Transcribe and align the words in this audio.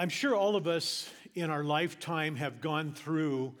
I'm 0.00 0.08
sure 0.08 0.34
all 0.34 0.56
of 0.56 0.66
us 0.66 1.10
in 1.34 1.50
our 1.50 1.62
lifetime 1.62 2.36
have 2.36 2.62
gone 2.62 2.94
through 2.94 3.52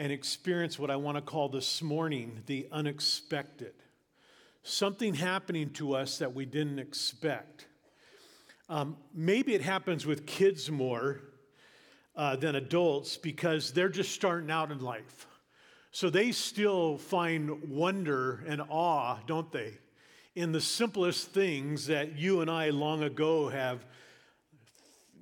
and 0.00 0.10
experienced 0.10 0.80
what 0.80 0.90
I 0.90 0.96
want 0.96 1.16
to 1.16 1.22
call 1.22 1.48
this 1.48 1.80
morning 1.80 2.42
the 2.46 2.66
unexpected. 2.72 3.72
Something 4.64 5.14
happening 5.14 5.70
to 5.74 5.94
us 5.94 6.18
that 6.18 6.34
we 6.34 6.44
didn't 6.44 6.80
expect. 6.80 7.68
Um, 8.68 8.96
maybe 9.14 9.54
it 9.54 9.60
happens 9.60 10.04
with 10.04 10.26
kids 10.26 10.72
more 10.72 11.20
uh, 12.16 12.34
than 12.34 12.56
adults 12.56 13.16
because 13.16 13.72
they're 13.72 13.88
just 13.88 14.10
starting 14.10 14.50
out 14.50 14.72
in 14.72 14.80
life. 14.80 15.28
So 15.92 16.10
they 16.10 16.32
still 16.32 16.98
find 16.98 17.70
wonder 17.70 18.42
and 18.48 18.60
awe, 18.70 19.18
don't 19.28 19.52
they, 19.52 19.74
in 20.34 20.50
the 20.50 20.60
simplest 20.60 21.30
things 21.30 21.86
that 21.86 22.18
you 22.18 22.40
and 22.40 22.50
I 22.50 22.70
long 22.70 23.04
ago 23.04 23.48
have 23.50 23.86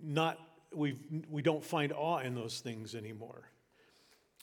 not 0.02 0.38
we 0.77 0.98
we 1.30 1.42
don't 1.42 1.64
find 1.64 1.92
awe 1.92 2.19
in 2.19 2.34
those 2.34 2.60
things 2.60 2.95
anymore. 2.95 3.51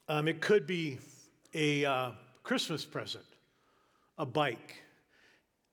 Um, 0.08 0.28
it 0.28 0.42
could 0.42 0.66
be 0.66 1.00
a 1.54 1.86
uh, 1.86 2.12
Christmas 2.44 2.86
present, 2.86 3.26
a 4.18 4.26
bike. 4.26 4.82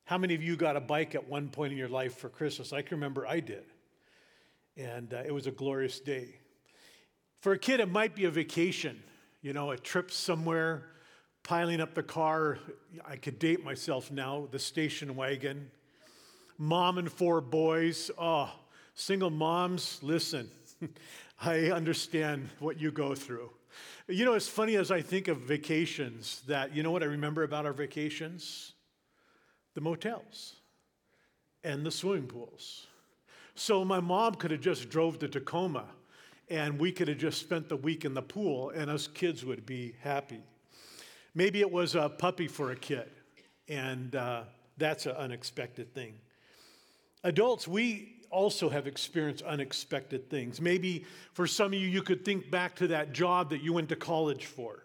How 0.04 0.16
many 0.16 0.34
of 0.34 0.42
you 0.42 0.56
got 0.56 0.76
a 0.76 0.80
bike 0.80 1.14
at 1.14 1.28
one 1.28 1.48
point 1.48 1.72
in 1.72 1.78
your 1.78 1.88
life 1.88 2.16
for 2.16 2.28
Christmas? 2.28 2.72
I 2.72 2.82
can 2.82 2.96
remember 2.96 3.26
I 3.26 3.40
did. 3.40 3.64
And 4.76 5.12
uh, 5.12 5.22
it 5.26 5.34
was 5.34 5.46
a 5.46 5.50
glorious 5.50 6.00
day. 6.00 6.36
For 7.40 7.52
a 7.52 7.58
kid, 7.58 7.80
it 7.80 7.90
might 7.90 8.14
be 8.14 8.24
a 8.24 8.30
vacation, 8.30 9.02
you 9.42 9.52
know, 9.52 9.70
a 9.70 9.76
trip 9.76 10.10
somewhere, 10.10 10.86
piling 11.42 11.80
up 11.80 11.94
the 11.94 12.02
car. 12.02 12.58
I 13.04 13.16
could 13.16 13.38
date 13.38 13.64
myself 13.64 14.10
now, 14.10 14.48
the 14.50 14.58
station 14.58 15.14
wagon. 15.14 15.70
Mom 16.58 16.98
and 16.98 17.10
four 17.10 17.40
boys. 17.40 18.10
Oh, 18.18 18.50
Single 18.98 19.30
moms, 19.30 20.00
listen, 20.02 20.50
I 21.40 21.70
understand 21.70 22.48
what 22.58 22.80
you 22.80 22.90
go 22.90 23.14
through. 23.14 23.48
You 24.08 24.24
know, 24.24 24.34
it's 24.34 24.48
funny 24.48 24.74
as 24.74 24.90
I 24.90 25.02
think 25.02 25.28
of 25.28 25.38
vacations 25.38 26.42
that, 26.48 26.74
you 26.74 26.82
know 26.82 26.90
what 26.90 27.04
I 27.04 27.06
remember 27.06 27.44
about 27.44 27.64
our 27.64 27.72
vacations? 27.72 28.72
The 29.74 29.80
motels 29.80 30.56
and 31.62 31.86
the 31.86 31.92
swimming 31.92 32.26
pools. 32.26 32.88
So 33.54 33.84
my 33.84 34.00
mom 34.00 34.34
could 34.34 34.50
have 34.50 34.60
just 34.60 34.90
drove 34.90 35.20
to 35.20 35.28
Tacoma 35.28 35.84
and 36.50 36.76
we 36.76 36.90
could 36.90 37.06
have 37.06 37.18
just 37.18 37.40
spent 37.40 37.68
the 37.68 37.76
week 37.76 38.04
in 38.04 38.14
the 38.14 38.22
pool 38.22 38.70
and 38.70 38.90
us 38.90 39.06
kids 39.06 39.44
would 39.44 39.64
be 39.64 39.94
happy. 40.02 40.42
Maybe 41.36 41.60
it 41.60 41.70
was 41.70 41.94
a 41.94 42.08
puppy 42.08 42.48
for 42.48 42.72
a 42.72 42.76
kid 42.76 43.08
and 43.68 44.16
uh, 44.16 44.42
that's 44.76 45.06
an 45.06 45.12
unexpected 45.12 45.94
thing. 45.94 46.14
Adults, 47.22 47.68
we 47.68 48.17
also 48.30 48.68
have 48.68 48.86
experienced 48.86 49.42
unexpected 49.42 50.30
things. 50.30 50.60
Maybe 50.60 51.04
for 51.32 51.46
some 51.46 51.68
of 51.68 51.74
you, 51.74 51.88
you 51.88 52.02
could 52.02 52.24
think 52.24 52.50
back 52.50 52.76
to 52.76 52.88
that 52.88 53.12
job 53.12 53.50
that 53.50 53.62
you 53.62 53.72
went 53.72 53.88
to 53.90 53.96
college 53.96 54.46
for 54.46 54.84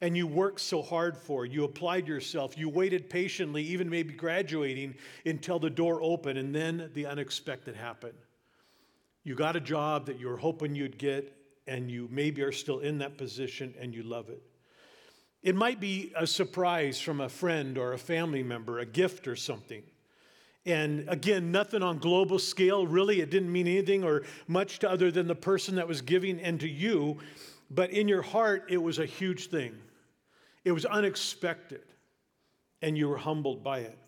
and 0.00 0.16
you 0.16 0.26
worked 0.26 0.60
so 0.60 0.80
hard 0.82 1.16
for. 1.16 1.44
You 1.44 1.64
applied 1.64 2.06
yourself. 2.06 2.56
You 2.56 2.68
waited 2.68 3.10
patiently, 3.10 3.62
even 3.64 3.90
maybe 3.90 4.14
graduating, 4.14 4.94
until 5.26 5.58
the 5.58 5.70
door 5.70 6.00
opened, 6.02 6.38
and 6.38 6.54
then 6.54 6.90
the 6.94 7.06
unexpected 7.06 7.74
happened. 7.74 8.18
You 9.24 9.34
got 9.34 9.56
a 9.56 9.60
job 9.60 10.06
that 10.06 10.20
you 10.20 10.28
were 10.28 10.36
hoping 10.36 10.74
you'd 10.74 10.98
get, 10.98 11.34
and 11.66 11.90
you 11.90 12.08
maybe 12.10 12.42
are 12.42 12.52
still 12.52 12.78
in 12.78 12.98
that 12.98 13.18
position 13.18 13.74
and 13.78 13.94
you 13.94 14.02
love 14.02 14.30
it. 14.30 14.42
It 15.42 15.54
might 15.54 15.80
be 15.80 16.12
a 16.16 16.26
surprise 16.26 16.98
from 16.98 17.20
a 17.20 17.28
friend 17.28 17.76
or 17.76 17.92
a 17.92 17.98
family 17.98 18.42
member, 18.42 18.78
a 18.78 18.86
gift 18.86 19.28
or 19.28 19.36
something. 19.36 19.82
And 20.68 21.08
again, 21.08 21.50
nothing 21.50 21.82
on 21.82 21.96
global 21.96 22.38
scale, 22.38 22.86
really. 22.86 23.22
It 23.22 23.30
didn't 23.30 23.50
mean 23.50 23.66
anything 23.66 24.04
or 24.04 24.24
much 24.46 24.80
to 24.80 24.90
other 24.90 25.10
than 25.10 25.26
the 25.26 25.34
person 25.34 25.76
that 25.76 25.88
was 25.88 26.02
giving 26.02 26.38
and 26.40 26.60
to 26.60 26.68
you. 26.68 27.16
But 27.70 27.90
in 27.90 28.06
your 28.06 28.20
heart, 28.20 28.66
it 28.68 28.76
was 28.76 28.98
a 28.98 29.06
huge 29.06 29.48
thing. 29.48 29.74
It 30.66 30.72
was 30.72 30.84
unexpected, 30.84 31.80
and 32.82 32.98
you 32.98 33.08
were 33.08 33.16
humbled 33.16 33.64
by 33.64 33.78
it. 33.78 33.98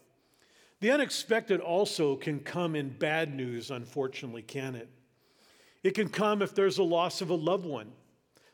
The 0.80 0.90
unexpected 0.90 1.60
also 1.60 2.14
can 2.16 2.40
come 2.40 2.76
in 2.76 2.90
bad 2.90 3.34
news, 3.34 3.70
unfortunately, 3.70 4.42
can 4.42 4.74
it? 4.74 4.88
It 5.82 5.92
can 5.92 6.10
come 6.10 6.42
if 6.42 6.54
there's 6.54 6.76
a 6.76 6.82
loss 6.82 7.22
of 7.22 7.30
a 7.30 7.34
loved 7.34 7.64
one. 7.64 7.90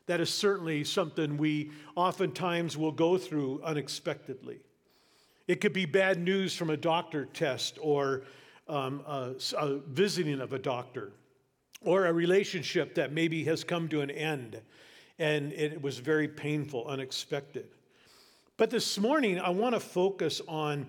That 0.06 0.20
is 0.20 0.32
certainly 0.32 0.84
something 0.84 1.38
we 1.38 1.72
oftentimes 1.96 2.76
will 2.76 2.92
go 2.92 3.18
through 3.18 3.62
unexpectedly. 3.64 4.60
It 5.46 5.60
could 5.60 5.72
be 5.72 5.86
bad 5.86 6.18
news 6.18 6.54
from 6.54 6.70
a 6.70 6.76
doctor 6.76 7.26
test 7.26 7.78
or 7.80 8.22
um, 8.68 9.02
a, 9.06 9.34
a 9.56 9.76
visiting 9.88 10.40
of 10.40 10.52
a 10.52 10.58
doctor 10.58 11.12
or 11.82 12.06
a 12.06 12.12
relationship 12.12 12.94
that 12.96 13.12
maybe 13.12 13.44
has 13.44 13.62
come 13.62 13.88
to 13.88 14.00
an 14.00 14.10
end 14.10 14.60
and 15.18 15.52
it 15.52 15.80
was 15.80 15.98
very 15.98 16.28
painful, 16.28 16.86
unexpected. 16.86 17.68
But 18.56 18.70
this 18.70 18.98
morning, 18.98 19.38
I 19.38 19.50
want 19.50 19.74
to 19.74 19.80
focus 19.80 20.40
on 20.46 20.86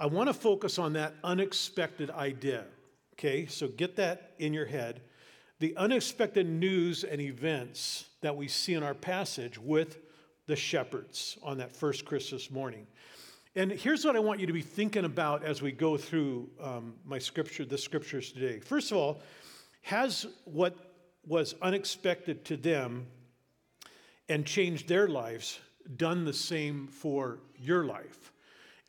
I 0.00 0.06
want 0.06 0.28
to 0.28 0.34
focus 0.34 0.80
on 0.80 0.94
that 0.94 1.14
unexpected 1.22 2.10
idea. 2.10 2.64
Okay, 3.14 3.46
so 3.46 3.68
get 3.68 3.94
that 3.96 4.32
in 4.40 4.52
your 4.52 4.66
head. 4.66 5.02
The 5.60 5.76
unexpected 5.76 6.48
news 6.48 7.04
and 7.04 7.20
events 7.20 8.06
that 8.20 8.34
we 8.34 8.48
see 8.48 8.74
in 8.74 8.82
our 8.82 8.94
passage 8.94 9.56
with 9.56 9.98
the 10.46 10.56
shepherds 10.56 11.38
on 11.44 11.58
that 11.58 11.74
first 11.74 12.04
Christmas 12.04 12.50
morning. 12.50 12.88
And 13.56 13.70
here's 13.70 14.04
what 14.04 14.16
I 14.16 14.18
want 14.18 14.40
you 14.40 14.48
to 14.48 14.52
be 14.52 14.62
thinking 14.62 15.04
about 15.04 15.44
as 15.44 15.62
we 15.62 15.70
go 15.70 15.96
through 15.96 16.50
um, 16.60 16.94
my 17.04 17.20
scripture, 17.20 17.64
the 17.64 17.78
scriptures 17.78 18.32
today. 18.32 18.58
First 18.58 18.90
of 18.90 18.96
all, 18.96 19.20
has 19.82 20.26
what 20.44 20.76
was 21.24 21.54
unexpected 21.62 22.44
to 22.46 22.56
them 22.56 23.06
and 24.28 24.44
changed 24.44 24.88
their 24.88 25.06
lives 25.06 25.60
done 25.96 26.24
the 26.24 26.32
same 26.32 26.88
for 26.88 27.38
your 27.56 27.84
life? 27.84 28.32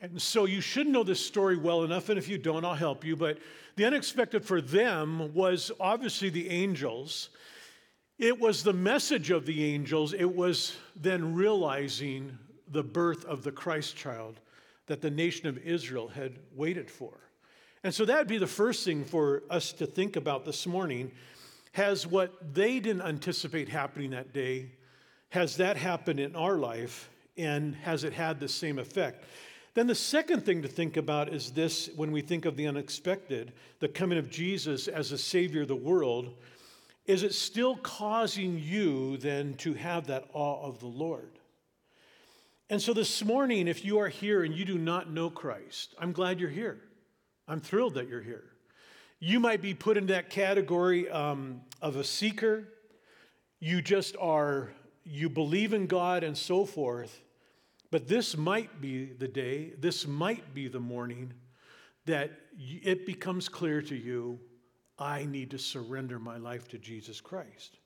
And 0.00 0.20
so 0.20 0.46
you 0.46 0.60
should 0.60 0.88
know 0.88 1.04
this 1.04 1.24
story 1.24 1.56
well 1.56 1.84
enough, 1.84 2.08
and 2.08 2.18
if 2.18 2.28
you 2.28 2.36
don't, 2.36 2.64
I'll 2.64 2.74
help 2.74 3.04
you. 3.04 3.14
But 3.14 3.38
the 3.76 3.84
unexpected 3.84 4.44
for 4.44 4.60
them 4.60 5.32
was 5.32 5.70
obviously 5.78 6.28
the 6.28 6.50
angels. 6.50 7.28
It 8.18 8.40
was 8.40 8.64
the 8.64 8.72
message 8.72 9.30
of 9.30 9.46
the 9.46 9.64
angels. 9.64 10.12
It 10.12 10.34
was 10.34 10.76
then 10.96 11.36
realizing 11.36 12.36
the 12.68 12.82
birth 12.82 13.24
of 13.26 13.44
the 13.44 13.52
Christ 13.52 13.96
child 13.96 14.40
that 14.86 15.00
the 15.00 15.10
nation 15.10 15.48
of 15.48 15.58
Israel 15.58 16.08
had 16.08 16.38
waited 16.54 16.90
for. 16.90 17.12
And 17.82 17.94
so 17.94 18.04
that 18.04 18.18
would 18.18 18.28
be 18.28 18.38
the 18.38 18.46
first 18.46 18.84
thing 18.84 19.04
for 19.04 19.42
us 19.50 19.72
to 19.74 19.86
think 19.86 20.16
about 20.16 20.44
this 20.44 20.66
morning. 20.66 21.12
Has 21.72 22.06
what 22.06 22.54
they 22.54 22.80
didn't 22.80 23.02
anticipate 23.02 23.68
happening 23.68 24.10
that 24.10 24.32
day, 24.32 24.72
has 25.28 25.56
that 25.58 25.76
happened 25.76 26.18
in 26.18 26.34
our 26.34 26.56
life, 26.56 27.10
and 27.36 27.74
has 27.76 28.02
it 28.02 28.12
had 28.12 28.40
the 28.40 28.48
same 28.48 28.78
effect? 28.78 29.24
Then 29.74 29.86
the 29.86 29.94
second 29.94 30.46
thing 30.46 30.62
to 30.62 30.68
think 30.68 30.96
about 30.96 31.28
is 31.28 31.50
this 31.50 31.90
when 31.96 32.10
we 32.10 32.22
think 32.22 32.46
of 32.46 32.56
the 32.56 32.66
unexpected, 32.66 33.52
the 33.78 33.88
coming 33.88 34.16
of 34.16 34.30
Jesus 34.30 34.88
as 34.88 35.12
a 35.12 35.18
Savior 35.18 35.62
of 35.62 35.68
the 35.68 35.76
world, 35.76 36.34
is 37.04 37.22
it 37.22 37.34
still 37.34 37.76
causing 37.76 38.58
you 38.58 39.18
then 39.18 39.54
to 39.58 39.74
have 39.74 40.06
that 40.06 40.24
awe 40.32 40.66
of 40.66 40.80
the 40.80 40.86
Lord? 40.86 41.35
And 42.68 42.82
so 42.82 42.92
this 42.92 43.24
morning, 43.24 43.68
if 43.68 43.84
you 43.84 44.00
are 44.00 44.08
here 44.08 44.42
and 44.42 44.52
you 44.52 44.64
do 44.64 44.76
not 44.76 45.08
know 45.08 45.30
Christ, 45.30 45.94
I'm 46.00 46.10
glad 46.10 46.40
you're 46.40 46.50
here. 46.50 46.80
I'm 47.46 47.60
thrilled 47.60 47.94
that 47.94 48.08
you're 48.08 48.22
here. 48.22 48.42
You 49.20 49.38
might 49.38 49.62
be 49.62 49.72
put 49.72 49.96
in 49.96 50.06
that 50.06 50.30
category 50.30 51.08
um, 51.08 51.60
of 51.80 51.94
a 51.94 52.02
seeker. 52.02 52.64
You 53.60 53.80
just 53.80 54.16
are, 54.20 54.72
you 55.04 55.28
believe 55.28 55.74
in 55.74 55.86
God 55.86 56.24
and 56.24 56.36
so 56.36 56.64
forth. 56.64 57.22
But 57.92 58.08
this 58.08 58.36
might 58.36 58.80
be 58.80 59.12
the 59.12 59.28
day, 59.28 59.74
this 59.78 60.04
might 60.04 60.52
be 60.52 60.66
the 60.66 60.80
morning 60.80 61.34
that 62.06 62.32
it 62.58 63.06
becomes 63.06 63.48
clear 63.48 63.80
to 63.82 63.94
you 63.94 64.40
I 64.98 65.24
need 65.24 65.52
to 65.52 65.58
surrender 65.58 66.18
my 66.18 66.36
life 66.36 66.66
to 66.68 66.78
Jesus 66.78 67.20
Christ. 67.20 67.78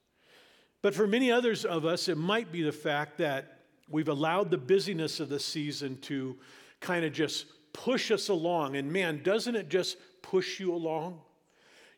But 0.80 0.94
for 0.94 1.06
many 1.06 1.30
others 1.30 1.66
of 1.66 1.84
us, 1.84 2.08
it 2.08 2.16
might 2.16 2.50
be 2.50 2.62
the 2.62 2.72
fact 2.72 3.18
that 3.18 3.59
We've 3.90 4.08
allowed 4.08 4.50
the 4.50 4.58
busyness 4.58 5.20
of 5.20 5.28
the 5.28 5.40
season 5.40 5.98
to 6.02 6.36
kind 6.80 7.04
of 7.04 7.12
just 7.12 7.46
push 7.72 8.10
us 8.10 8.28
along. 8.28 8.76
And 8.76 8.92
man, 8.92 9.22
doesn't 9.22 9.56
it 9.56 9.68
just 9.68 9.96
push 10.22 10.60
you 10.60 10.72
along? 10.72 11.20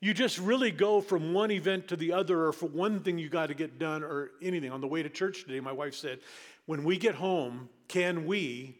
You 0.00 0.12
just 0.12 0.38
really 0.38 0.72
go 0.72 1.00
from 1.00 1.32
one 1.32 1.52
event 1.52 1.86
to 1.88 1.96
the 1.96 2.12
other, 2.12 2.46
or 2.46 2.52
for 2.52 2.66
one 2.66 3.00
thing 3.00 3.18
you 3.18 3.28
got 3.28 3.46
to 3.46 3.54
get 3.54 3.78
done, 3.78 4.02
or 4.02 4.32
anything. 4.42 4.72
On 4.72 4.80
the 4.80 4.88
way 4.88 5.00
to 5.00 5.08
church 5.08 5.44
today, 5.44 5.60
my 5.60 5.70
wife 5.70 5.94
said, 5.94 6.18
When 6.66 6.82
we 6.82 6.96
get 6.96 7.14
home, 7.14 7.68
can 7.86 8.26
we? 8.26 8.78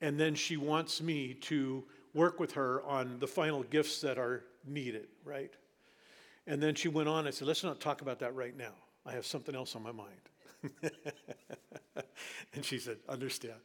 And 0.00 0.18
then 0.18 0.34
she 0.34 0.56
wants 0.56 1.00
me 1.00 1.34
to 1.42 1.84
work 2.12 2.40
with 2.40 2.52
her 2.52 2.82
on 2.82 3.20
the 3.20 3.26
final 3.28 3.62
gifts 3.62 4.00
that 4.00 4.18
are 4.18 4.42
needed, 4.66 5.06
right? 5.24 5.52
And 6.46 6.60
then 6.60 6.74
she 6.74 6.88
went 6.88 7.08
on 7.08 7.26
and 7.26 7.34
said, 7.34 7.46
Let's 7.46 7.62
not 7.62 7.78
talk 7.78 8.02
about 8.02 8.18
that 8.18 8.34
right 8.34 8.56
now. 8.56 8.74
I 9.06 9.12
have 9.12 9.26
something 9.26 9.54
else 9.54 9.76
on 9.76 9.82
my 9.84 9.92
mind. 9.92 10.10
and 12.54 12.64
she 12.64 12.78
said, 12.78 12.98
Understand. 13.08 13.58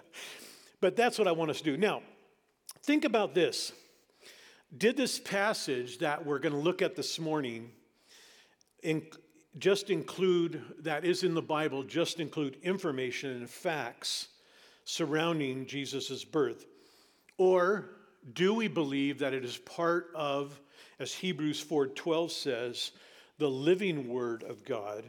but 0.80 0.96
that's 0.96 1.18
what 1.18 1.28
I 1.28 1.32
want 1.32 1.50
us 1.50 1.58
to 1.58 1.64
do. 1.64 1.76
Now, 1.76 2.02
think 2.82 3.04
about 3.04 3.34
this. 3.34 3.72
Did 4.76 4.96
this 4.96 5.18
passage 5.18 5.98
that 5.98 6.24
we're 6.24 6.38
going 6.38 6.54
to 6.54 6.58
look 6.58 6.80
at 6.80 6.96
this 6.96 7.18
morning, 7.18 7.70
in, 8.82 9.02
just 9.58 9.90
include, 9.90 10.62
that 10.80 11.04
is 11.04 11.24
in 11.24 11.34
the 11.34 11.42
Bible, 11.42 11.82
just 11.82 12.20
include 12.20 12.56
information 12.62 13.32
and 13.32 13.50
facts 13.50 14.28
surrounding 14.84 15.66
Jesus' 15.66 16.24
birth? 16.24 16.64
Or 17.36 17.90
do 18.32 18.54
we 18.54 18.68
believe 18.68 19.18
that 19.18 19.34
it 19.34 19.44
is 19.44 19.58
part 19.58 20.10
of, 20.14 20.58
as 20.98 21.12
Hebrews 21.12 21.62
4:12 21.62 22.30
says, 22.30 22.92
the 23.38 23.50
living 23.50 24.08
word 24.08 24.42
of 24.44 24.64
God? 24.64 25.04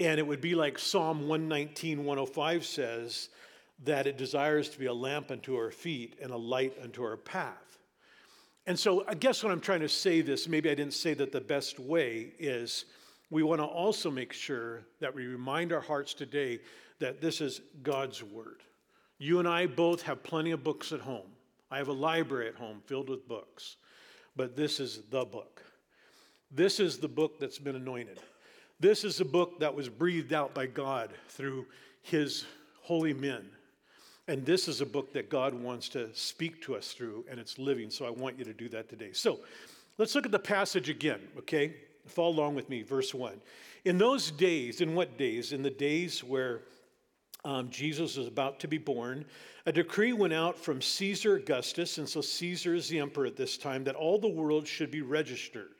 And 0.00 0.18
it 0.18 0.26
would 0.26 0.40
be 0.40 0.54
like 0.54 0.78
Psalm 0.78 1.28
119, 1.28 2.04
105 2.04 2.64
says, 2.64 3.28
that 3.84 4.06
it 4.06 4.16
desires 4.16 4.68
to 4.70 4.78
be 4.78 4.86
a 4.86 4.92
lamp 4.92 5.30
unto 5.30 5.56
our 5.56 5.70
feet 5.70 6.18
and 6.20 6.30
a 6.30 6.36
light 6.36 6.76
unto 6.82 7.02
our 7.02 7.16
path. 7.16 7.78
And 8.66 8.78
so 8.78 9.04
I 9.08 9.14
guess 9.14 9.42
what 9.42 9.52
I'm 9.52 9.60
trying 9.60 9.80
to 9.80 9.88
say 9.88 10.20
this, 10.20 10.46
maybe 10.46 10.70
I 10.70 10.74
didn't 10.74 10.94
say 10.94 11.14
that 11.14 11.32
the 11.32 11.40
best 11.40 11.78
way 11.78 12.32
is 12.38 12.84
we 13.30 13.42
want 13.42 13.60
to 13.60 13.64
also 13.64 14.10
make 14.10 14.32
sure 14.32 14.82
that 15.00 15.14
we 15.14 15.26
remind 15.26 15.72
our 15.72 15.80
hearts 15.80 16.12
today 16.12 16.60
that 16.98 17.20
this 17.20 17.40
is 17.40 17.60
God's 17.82 18.22
word. 18.22 18.62
You 19.18 19.38
and 19.38 19.48
I 19.48 19.66
both 19.66 20.02
have 20.02 20.22
plenty 20.22 20.50
of 20.50 20.62
books 20.62 20.92
at 20.92 21.00
home. 21.00 21.28
I 21.70 21.78
have 21.78 21.88
a 21.88 21.92
library 21.92 22.48
at 22.48 22.56
home 22.56 22.82
filled 22.86 23.08
with 23.08 23.28
books, 23.28 23.76
but 24.36 24.56
this 24.56 24.80
is 24.80 25.02
the 25.10 25.24
book. 25.24 25.62
This 26.50 26.80
is 26.80 26.98
the 26.98 27.08
book 27.08 27.38
that's 27.38 27.58
been 27.58 27.76
anointed. 27.76 28.20
This 28.80 29.02
is 29.02 29.20
a 29.20 29.24
book 29.24 29.58
that 29.58 29.74
was 29.74 29.88
breathed 29.88 30.32
out 30.32 30.54
by 30.54 30.66
God 30.66 31.10
through 31.30 31.66
his 32.02 32.44
holy 32.80 33.12
men. 33.12 33.44
And 34.28 34.46
this 34.46 34.68
is 34.68 34.80
a 34.80 34.86
book 34.86 35.12
that 35.14 35.28
God 35.28 35.52
wants 35.52 35.88
to 35.90 36.14
speak 36.14 36.62
to 36.62 36.76
us 36.76 36.92
through, 36.92 37.24
and 37.28 37.40
it's 37.40 37.58
living. 37.58 37.90
So 37.90 38.06
I 38.06 38.10
want 38.10 38.38
you 38.38 38.44
to 38.44 38.52
do 38.52 38.68
that 38.68 38.88
today. 38.88 39.10
So 39.12 39.40
let's 39.96 40.14
look 40.14 40.26
at 40.26 40.30
the 40.30 40.38
passage 40.38 40.88
again, 40.88 41.20
okay? 41.38 41.74
Follow 42.06 42.30
along 42.30 42.54
with 42.54 42.68
me, 42.68 42.82
verse 42.82 43.12
1. 43.12 43.32
In 43.84 43.98
those 43.98 44.30
days, 44.30 44.80
in 44.80 44.94
what 44.94 45.18
days? 45.18 45.52
In 45.52 45.62
the 45.62 45.70
days 45.70 46.22
where 46.22 46.60
um, 47.44 47.70
Jesus 47.70 48.16
was 48.16 48.28
about 48.28 48.60
to 48.60 48.68
be 48.68 48.78
born, 48.78 49.24
a 49.66 49.72
decree 49.72 50.12
went 50.12 50.32
out 50.32 50.56
from 50.56 50.80
Caesar 50.80 51.34
Augustus, 51.34 51.98
and 51.98 52.08
so 52.08 52.20
Caesar 52.20 52.76
is 52.76 52.88
the 52.88 53.00
emperor 53.00 53.26
at 53.26 53.36
this 53.36 53.58
time, 53.58 53.82
that 53.84 53.96
all 53.96 54.20
the 54.20 54.28
world 54.28 54.68
should 54.68 54.92
be 54.92 55.02
registered. 55.02 55.70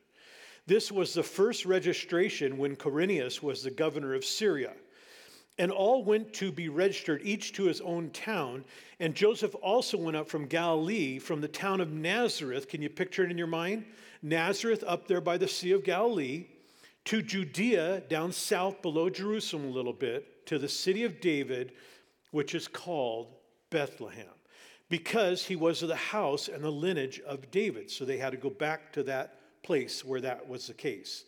This 0.68 0.92
was 0.92 1.14
the 1.14 1.22
first 1.22 1.64
registration 1.64 2.58
when 2.58 2.76
Quirinius 2.76 3.42
was 3.42 3.62
the 3.62 3.70
governor 3.70 4.12
of 4.12 4.22
Syria. 4.22 4.74
And 5.56 5.72
all 5.72 6.04
went 6.04 6.34
to 6.34 6.52
be 6.52 6.68
registered, 6.68 7.22
each 7.24 7.54
to 7.54 7.64
his 7.64 7.80
own 7.80 8.10
town. 8.10 8.66
And 9.00 9.14
Joseph 9.14 9.54
also 9.62 9.96
went 9.96 10.18
up 10.18 10.28
from 10.28 10.44
Galilee, 10.44 11.18
from 11.18 11.40
the 11.40 11.48
town 11.48 11.80
of 11.80 11.90
Nazareth. 11.90 12.68
Can 12.68 12.82
you 12.82 12.90
picture 12.90 13.24
it 13.24 13.30
in 13.30 13.38
your 13.38 13.46
mind? 13.46 13.86
Nazareth, 14.20 14.84
up 14.86 15.08
there 15.08 15.22
by 15.22 15.38
the 15.38 15.48
Sea 15.48 15.72
of 15.72 15.84
Galilee, 15.84 16.48
to 17.06 17.22
Judea, 17.22 18.02
down 18.10 18.30
south 18.30 18.82
below 18.82 19.08
Jerusalem 19.08 19.64
a 19.64 19.70
little 19.70 19.94
bit 19.94 20.44
to 20.48 20.58
the 20.58 20.68
city 20.68 21.02
of 21.04 21.18
David, 21.18 21.72
which 22.30 22.54
is 22.54 22.68
called 22.68 23.28
Bethlehem, 23.70 24.26
because 24.90 25.46
he 25.46 25.56
was 25.56 25.80
of 25.80 25.88
the 25.88 25.96
house 25.96 26.46
and 26.48 26.62
the 26.62 26.70
lineage 26.70 27.20
of 27.20 27.50
David. 27.50 27.90
So 27.90 28.04
they 28.04 28.18
had 28.18 28.32
to 28.32 28.36
go 28.36 28.50
back 28.50 28.92
to 28.92 29.02
that 29.04 29.37
place 29.68 30.02
where 30.02 30.22
that 30.22 30.48
was 30.48 30.66
the 30.66 30.72
case. 30.72 31.26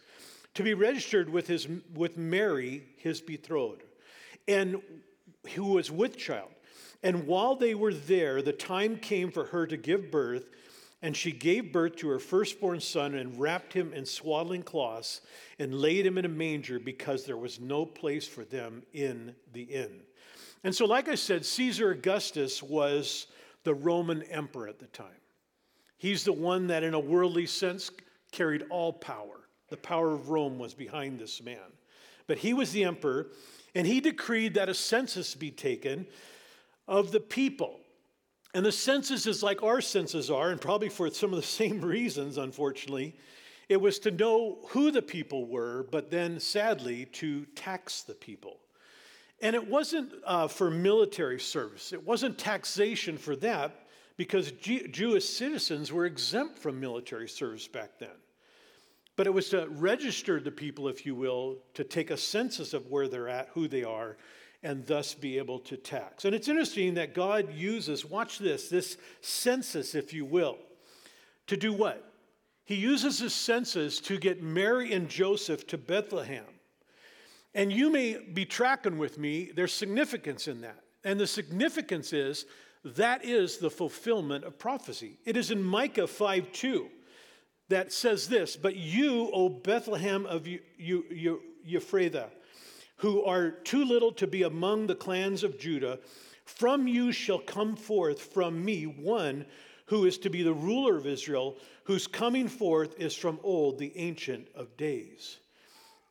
To 0.55 0.63
be 0.63 0.73
registered 0.73 1.29
with, 1.29 1.47
his, 1.47 1.69
with 1.95 2.17
Mary, 2.17 2.85
his 2.97 3.21
betrothed, 3.21 3.83
and 4.49 4.81
who 5.55 5.67
was 5.67 5.91
with 5.91 6.17
child. 6.17 6.49
And 7.03 7.27
while 7.27 7.55
they 7.55 7.75
were 7.75 7.93
there, 7.93 8.41
the 8.41 8.55
time 8.55 8.97
came 8.97 9.31
for 9.31 9.45
her 9.45 9.67
to 9.67 9.77
give 9.77 10.11
birth, 10.11 10.49
and 11.03 11.15
she 11.15 11.33
gave 11.33 11.71
birth 11.71 11.97
to 11.97 12.09
her 12.09 12.19
firstborn 12.19 12.81
son 12.81 13.15
and 13.15 13.39
wrapped 13.39 13.75
him 13.75 13.93
in 13.93 14.07
swaddling 14.07 14.63
cloths 14.63 15.21
and 15.59 15.75
laid 15.75 16.07
him 16.07 16.17
in 16.17 16.25
a 16.25 16.29
manger 16.29 16.79
because 16.79 17.25
there 17.25 17.37
was 17.37 17.61
no 17.61 17.85
place 17.85 18.27
for 18.27 18.47
them 18.47 18.83
in 18.95 19.35
the 19.53 19.65
inn. 19.65 20.01
And 20.65 20.75
so, 20.75 20.87
like 20.87 21.11
I 21.11 21.15
said, 21.15 21.45
Caesar 21.45 21.91
Augustus 21.91 22.63
was 22.63 23.27
the 23.65 23.75
Roman 23.75 24.23
emperor 24.23 24.69
at 24.69 24.79
the 24.79 24.87
time. 24.87 25.09
He's 25.99 26.25
the 26.25 26.33
one 26.33 26.69
that, 26.69 26.83
in 26.83 26.95
a 26.95 26.99
worldly 26.99 27.45
sense, 27.45 27.91
carried 28.31 28.65
all 28.71 28.93
power. 28.93 29.49
The 29.69 29.77
power 29.77 30.13
of 30.13 30.31
Rome 30.31 30.59
was 30.59 30.75
behind 30.75 31.19
this 31.19 31.43
man. 31.43 31.59
But 32.27 32.39
he 32.39 32.55
was 32.55 32.73
the 32.73 32.85
emperor, 32.85 33.29
and 33.75 33.87
he 33.87 34.01
decreed 34.01 34.55
that 34.55 34.69
a 34.69 34.75
census 34.75 35.35
be 35.35 35.51
taken 35.51 36.07
of 36.87 37.13
the 37.13 37.21
people. 37.21 37.81
And 38.55 38.67
the 38.67 38.73
census 38.73 39.27
is 39.27 39.43
like 39.43 39.63
our 39.63 39.81
census 39.81 40.29
are, 40.29 40.51
and 40.51 40.61
probably 40.61 40.89
for 40.89 41.09
some 41.11 41.33
of 41.33 41.37
the 41.37 41.47
same 41.47 41.81
reasons, 41.81 42.37
unfortunately. 42.37 43.17
It 43.69 43.81
was 43.81 44.01
to 44.01 44.11
know 44.11 44.59
who 44.71 44.91
the 44.91 45.03
people 45.03 45.47
were, 45.47 45.87
but 45.93 46.11
then 46.11 46.41
sadly 46.41 47.05
to 47.13 47.45
tax 47.55 48.03
the 48.03 48.15
people. 48.15 48.59
And 49.41 49.55
it 49.55 49.67
wasn't 49.67 50.13
uh, 50.27 50.49
for 50.49 50.71
military 50.71 51.41
service, 51.41 51.93
it 51.93 52.05
wasn't 52.05 52.37
taxation 52.37 53.17
for 53.17 53.37
that 53.37 53.87
because 54.21 54.53
G- 54.53 54.87
Jewish 54.87 55.25
citizens 55.25 55.91
were 55.91 56.05
exempt 56.05 56.59
from 56.59 56.79
military 56.79 57.27
service 57.27 57.67
back 57.67 57.99
then. 57.99 58.11
But 59.17 59.27
it 59.27 59.31
was 59.31 59.49
to 59.49 59.67
register 59.71 60.39
the 60.39 60.51
people, 60.51 60.89
if 60.89 61.07
you 61.07 61.15
will, 61.15 61.57
to 61.73 61.85
take 61.85 62.11
a 62.11 62.19
census 62.19 62.75
of 62.75 62.87
where 62.89 63.09
they're 63.09 63.31
at, 63.31 63.49
who 63.55 63.67
they 63.67 63.83
are, 63.83 64.19
and 64.63 64.87
thus 64.87 65.15
be 65.15 65.39
able 65.39 65.59
to 65.61 65.79
tax. 65.79 66.27
And 66.27 66.35
it's 66.35 66.49
interesting 66.49 66.93
that 66.97 67.15
God 67.15 67.55
uses, 67.55 68.05
watch 68.05 68.39
this, 68.39 68.69
this 68.69 68.99
census, 69.23 69.95
if 69.95 70.13
you 70.13 70.27
will, 70.27 70.59
to 71.47 71.57
do 71.57 71.73
what? 71.73 72.13
He 72.67 72.75
uses 72.75 73.21
this 73.21 73.33
census 73.33 74.01
to 74.01 74.19
get 74.19 74.43
Mary 74.43 74.93
and 74.93 75.09
Joseph 75.09 75.67
to 75.69 75.79
Bethlehem. 75.79 76.45
And 77.55 77.73
you 77.73 77.91
may 77.91 78.19
be 78.19 78.45
tracking 78.45 78.99
with 78.99 79.17
me, 79.17 79.51
there's 79.57 79.73
significance 79.73 80.47
in 80.47 80.61
that. 80.61 80.85
And 81.05 81.19
the 81.19 81.27
significance 81.27 82.13
is 82.13 82.45
that 82.85 83.25
is 83.25 83.59
the 83.59 83.71
fulfillment 83.71 84.45
of 84.45 84.59
prophecy. 84.59 85.19
It 85.25 85.37
is 85.37 85.51
in 85.51 85.63
Micah 85.63 86.07
5 86.07 86.53
2 86.53 86.89
that 87.69 87.93
says 87.93 88.29
this 88.29 88.57
But 88.57 88.77
you, 88.77 89.31
O 89.33 89.49
Bethlehem 89.49 90.27
of 90.27 90.47
Ephrathah, 90.81 92.31
who 92.97 93.25
are 93.25 93.51
too 93.51 93.85
little 93.85 94.13
to 94.13 94.27
be 94.27 94.43
among 94.43 94.87
the 94.87 94.95
clans 94.95 95.43
of 95.43 95.59
Judah, 95.59 95.99
from 96.45 96.87
you 96.87 97.13
shall 97.13 97.39
come 97.39 97.77
forth 97.77 98.21
from 98.21 98.65
me 98.65 98.85
one 98.85 99.47
who 99.87 100.05
is 100.07 100.19
to 100.19 100.31
be 100.31 100.43
the 100.43 100.53
ruler 100.53 100.97
of 100.97 101.07
Israel, 101.07 101.57
whose 101.85 102.07
coming 102.07 102.47
forth 102.47 102.99
is 103.01 103.15
from 103.15 103.41
old, 103.43 103.79
the 103.79 103.97
ancient 103.97 104.47
of 104.55 104.77
days. 104.77 105.39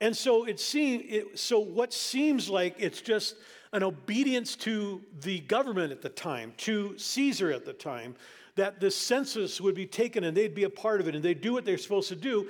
And 0.01 0.15
so 0.15 0.45
it 0.45 0.59
seems 0.59 1.39
so 1.39 1.59
what 1.59 1.93
seems 1.93 2.49
like 2.49 2.75
it's 2.77 3.01
just 3.01 3.35
an 3.73 3.83
obedience 3.83 4.55
to 4.55 5.01
the 5.21 5.39
government 5.41 5.91
at 5.91 6.01
the 6.01 6.09
time, 6.09 6.53
to 6.57 6.97
Caesar 6.97 7.51
at 7.51 7.65
the 7.65 7.73
time, 7.73 8.15
that 8.55 8.79
the 8.79 8.91
census 8.91 9.61
would 9.61 9.75
be 9.75 9.85
taken 9.85 10.23
and 10.23 10.35
they'd 10.35 10.55
be 10.55 10.63
a 10.63 10.69
part 10.69 10.99
of 10.99 11.07
it 11.07 11.15
and 11.15 11.23
they'd 11.23 11.41
do 11.41 11.53
what 11.53 11.65
they're 11.65 11.77
supposed 11.77 12.09
to 12.09 12.15
do. 12.15 12.47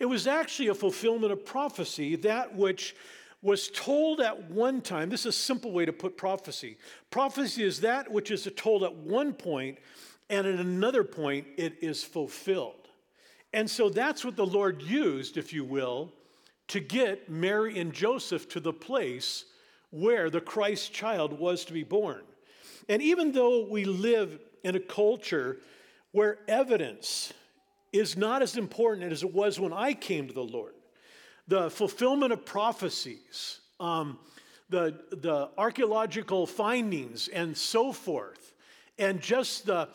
It 0.00 0.06
was 0.06 0.26
actually 0.26 0.68
a 0.68 0.74
fulfillment 0.74 1.32
of 1.32 1.44
prophecy, 1.44 2.16
that 2.16 2.54
which 2.54 2.96
was 3.42 3.68
told 3.68 4.20
at 4.20 4.50
one 4.50 4.80
time. 4.80 5.10
This 5.10 5.20
is 5.20 5.26
a 5.26 5.32
simple 5.32 5.72
way 5.72 5.84
to 5.84 5.92
put 5.92 6.16
prophecy. 6.16 6.78
Prophecy 7.10 7.62
is 7.64 7.80
that 7.80 8.10
which 8.10 8.30
is 8.30 8.48
told 8.56 8.82
at 8.82 8.94
one 8.94 9.32
point, 9.32 9.78
and 10.30 10.46
at 10.46 10.58
another 10.58 11.04
point, 11.04 11.46
it 11.56 11.76
is 11.80 12.02
fulfilled. 12.02 12.88
And 13.52 13.68
so 13.68 13.90
that's 13.90 14.24
what 14.24 14.36
the 14.36 14.46
Lord 14.46 14.80
used, 14.82 15.36
if 15.36 15.52
you 15.52 15.64
will, 15.64 16.12
to 16.68 16.80
get 16.80 17.28
Mary 17.28 17.78
and 17.78 17.92
Joseph 17.92 18.48
to 18.50 18.60
the 18.60 18.72
place 18.72 19.44
where 19.92 20.30
the 20.30 20.40
Christ 20.40 20.92
child 20.92 21.38
was 21.38 21.64
to 21.66 21.72
be 21.72 21.84
born. 21.84 22.22
And 22.88 23.00
even 23.00 23.30
though 23.30 23.66
we 23.66 23.84
live 23.84 24.40
in 24.64 24.74
a 24.74 24.80
culture 24.80 25.58
where 26.10 26.38
evidence 26.48 27.32
is 27.92 28.16
not 28.16 28.42
as 28.42 28.56
important 28.56 29.12
as 29.12 29.22
it 29.22 29.32
was 29.32 29.60
when 29.60 29.72
I 29.72 29.92
came 29.92 30.26
to 30.26 30.34
the 30.34 30.42
Lord, 30.42 30.72
the 31.46 31.70
fulfillment 31.70 32.32
of 32.32 32.44
prophecies, 32.44 33.60
um, 33.78 34.18
the, 34.70 34.98
the 35.10 35.50
archaeological 35.58 36.46
findings, 36.46 37.28
and 37.28 37.56
so 37.56 37.92
forth, 37.92 38.54
and 38.98 39.20
just 39.20 39.66
the, 39.66 39.88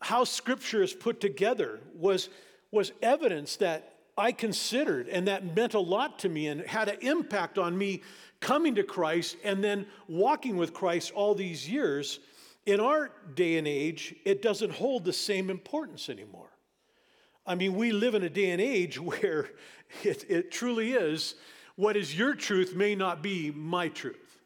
how 0.00 0.22
scripture 0.22 0.82
is 0.82 0.92
put 0.92 1.20
together 1.20 1.80
was, 1.96 2.28
was 2.70 2.92
evidence 3.02 3.56
that 3.56 3.94
I 4.16 4.30
considered 4.30 5.08
and 5.08 5.26
that 5.26 5.56
meant 5.56 5.74
a 5.74 5.80
lot 5.80 6.20
to 6.20 6.28
me 6.28 6.46
and 6.46 6.60
had 6.60 6.88
an 6.88 6.98
impact 7.00 7.58
on 7.58 7.76
me 7.76 8.02
coming 8.44 8.74
to 8.74 8.82
Christ 8.82 9.36
and 9.42 9.64
then 9.64 9.86
walking 10.06 10.58
with 10.58 10.74
Christ 10.74 11.12
all 11.14 11.34
these 11.34 11.68
years. 11.68 12.20
In 12.66 12.78
our 12.78 13.10
day 13.34 13.56
and 13.56 13.66
age, 13.66 14.14
it 14.26 14.42
doesn't 14.42 14.70
hold 14.70 15.04
the 15.04 15.12
same 15.14 15.48
importance 15.48 16.10
anymore. 16.10 16.50
I 17.46 17.54
mean, 17.54 17.74
we 17.74 17.90
live 17.92 18.14
in 18.14 18.22
a 18.22 18.28
day 18.28 18.50
and 18.50 18.60
age 18.60 19.00
where 19.10 19.48
it, 20.02 20.26
it 20.28 20.52
truly 20.52 20.92
is 20.92 21.36
what 21.76 21.96
is 21.96 22.16
your 22.16 22.34
truth 22.34 22.76
may 22.76 22.94
not 22.94 23.22
be 23.22 23.50
my 23.50 23.88
truth. 23.88 24.40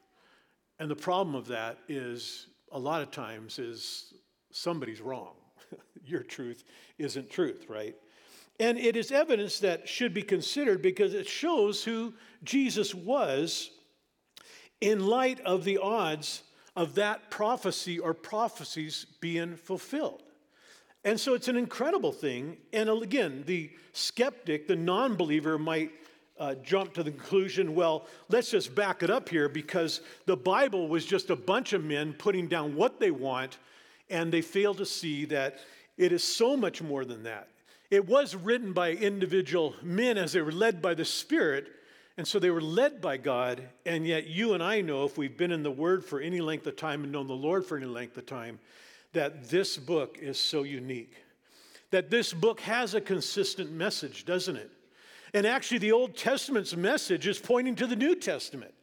And 0.78 0.88
the 0.88 0.96
problem 0.96 1.34
of 1.34 1.48
that 1.48 1.78
is 1.88 2.46
a 2.70 2.78
lot 2.78 3.02
of 3.02 3.10
times 3.10 3.58
is 3.58 4.14
somebody's 4.52 5.00
wrong. 5.00 5.34
your 6.04 6.22
truth 6.22 6.62
isn't 6.98 7.30
truth, 7.30 7.66
right? 7.68 7.96
And 8.60 8.78
it 8.78 8.96
is 8.96 9.10
evidence 9.10 9.58
that 9.58 9.88
should 9.88 10.14
be 10.14 10.22
considered 10.22 10.82
because 10.82 11.14
it 11.14 11.26
shows 11.26 11.82
who 11.82 12.14
Jesus 12.44 12.94
was 12.94 13.70
in 14.80 15.06
light 15.06 15.40
of 15.40 15.64
the 15.64 15.78
odds 15.78 16.42
of 16.76 16.94
that 16.94 17.30
prophecy 17.30 17.98
or 17.98 18.14
prophecies 18.14 19.06
being 19.20 19.56
fulfilled. 19.56 20.22
And 21.04 21.18
so 21.18 21.34
it's 21.34 21.48
an 21.48 21.56
incredible 21.56 22.12
thing. 22.12 22.56
And 22.72 22.88
again, 22.88 23.44
the 23.46 23.70
skeptic, 23.92 24.68
the 24.68 24.76
non 24.76 25.16
believer, 25.16 25.58
might 25.58 25.90
uh, 26.38 26.54
jump 26.56 26.94
to 26.94 27.02
the 27.02 27.10
conclusion 27.10 27.74
well, 27.74 28.06
let's 28.28 28.50
just 28.50 28.74
back 28.74 29.02
it 29.02 29.10
up 29.10 29.28
here 29.28 29.48
because 29.48 30.00
the 30.26 30.36
Bible 30.36 30.88
was 30.88 31.04
just 31.04 31.30
a 31.30 31.36
bunch 31.36 31.72
of 31.72 31.84
men 31.84 32.12
putting 32.12 32.46
down 32.46 32.76
what 32.76 33.00
they 33.00 33.10
want, 33.10 33.58
and 34.10 34.32
they 34.32 34.40
fail 34.40 34.74
to 34.74 34.86
see 34.86 35.24
that 35.26 35.58
it 35.96 36.12
is 36.12 36.22
so 36.22 36.56
much 36.56 36.80
more 36.80 37.04
than 37.04 37.24
that. 37.24 37.48
It 37.90 38.06
was 38.06 38.36
written 38.36 38.72
by 38.72 38.92
individual 38.92 39.74
men 39.82 40.18
as 40.18 40.32
they 40.32 40.42
were 40.42 40.52
led 40.52 40.80
by 40.82 40.94
the 40.94 41.04
Spirit, 41.04 41.68
and 42.18 42.26
so 42.26 42.40
they 42.40 42.50
were 42.50 42.60
led 42.60 43.00
by 43.00 43.16
God, 43.16 43.62
and 43.86 44.04
yet 44.04 44.26
you 44.26 44.52
and 44.52 44.62
I 44.62 44.80
know, 44.80 45.04
if 45.04 45.16
we've 45.16 45.36
been 45.36 45.52
in 45.52 45.62
the 45.62 45.70
Word 45.70 46.04
for 46.04 46.20
any 46.20 46.40
length 46.40 46.66
of 46.66 46.74
time 46.74 47.04
and 47.04 47.12
known 47.12 47.28
the 47.28 47.32
Lord 47.32 47.64
for 47.64 47.76
any 47.76 47.86
length 47.86 48.18
of 48.18 48.26
time, 48.26 48.58
that 49.12 49.48
this 49.48 49.76
book 49.76 50.18
is 50.20 50.38
so 50.38 50.64
unique. 50.64 51.14
That 51.92 52.10
this 52.10 52.32
book 52.34 52.58
has 52.60 52.94
a 52.94 53.00
consistent 53.00 53.70
message, 53.70 54.24
doesn't 54.24 54.56
it? 54.56 54.68
And 55.32 55.46
actually, 55.46 55.78
the 55.78 55.92
Old 55.92 56.16
Testament's 56.16 56.74
message 56.74 57.28
is 57.28 57.38
pointing 57.38 57.76
to 57.76 57.86
the 57.86 57.94
New 57.94 58.16
Testament 58.16 58.74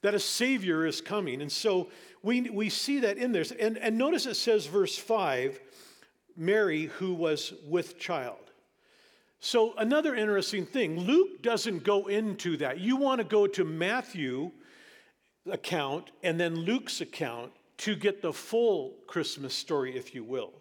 that 0.00 0.14
a 0.14 0.18
Savior 0.18 0.86
is 0.86 1.02
coming. 1.02 1.42
And 1.42 1.52
so 1.52 1.90
we, 2.22 2.48
we 2.48 2.70
see 2.70 3.00
that 3.00 3.18
in 3.18 3.32
there. 3.32 3.44
And, 3.60 3.76
and 3.76 3.98
notice 3.98 4.24
it 4.24 4.36
says, 4.36 4.64
verse 4.64 4.96
5 4.96 5.60
Mary, 6.34 6.84
who 6.84 7.12
was 7.12 7.52
with 7.68 7.98
child. 7.98 8.49
So, 9.40 9.72
another 9.78 10.14
interesting 10.14 10.66
thing, 10.66 11.00
Luke 11.00 11.42
doesn't 11.42 11.82
go 11.82 12.08
into 12.08 12.58
that. 12.58 12.78
You 12.78 12.96
want 12.96 13.20
to 13.20 13.24
go 13.24 13.46
to 13.46 13.64
Matthew 13.64 14.50
account 15.50 16.10
and 16.22 16.38
then 16.38 16.54
Luke's 16.54 17.00
account 17.00 17.50
to 17.78 17.96
get 17.96 18.20
the 18.20 18.34
full 18.34 18.96
Christmas 19.06 19.54
story, 19.54 19.96
if 19.96 20.14
you 20.14 20.22
will. 20.22 20.52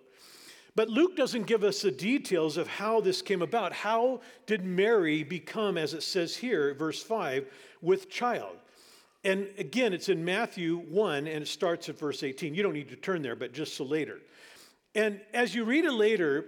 But 0.75 0.87
Luke 0.87 1.17
doesn't 1.17 1.45
give 1.45 1.65
us 1.65 1.81
the 1.81 1.91
details 1.91 2.55
of 2.55 2.69
how 2.69 3.01
this 3.01 3.21
came 3.21 3.41
about. 3.41 3.73
How 3.73 4.21
did 4.45 4.63
Mary 4.63 5.23
become, 5.23 5.77
as 5.77 5.93
it 5.93 6.03
says 6.03 6.37
here, 6.37 6.73
verse 6.73 7.03
5, 7.03 7.47
with 7.81 8.09
child? 8.09 8.55
And 9.25 9.49
again, 9.57 9.91
it's 9.91 10.07
in 10.07 10.23
Matthew 10.23 10.77
1, 10.77 11.27
and 11.27 11.43
it 11.43 11.49
starts 11.49 11.89
at 11.89 11.99
verse 11.99 12.23
18. 12.23 12.55
You 12.55 12.63
don't 12.63 12.71
need 12.71 12.87
to 12.89 12.95
turn 12.95 13.21
there, 13.21 13.35
but 13.35 13.51
just 13.51 13.75
so 13.75 13.83
later. 13.83 14.19
And 14.95 15.19
as 15.33 15.53
you 15.53 15.65
read 15.65 15.83
it 15.83 15.91
later, 15.91 16.45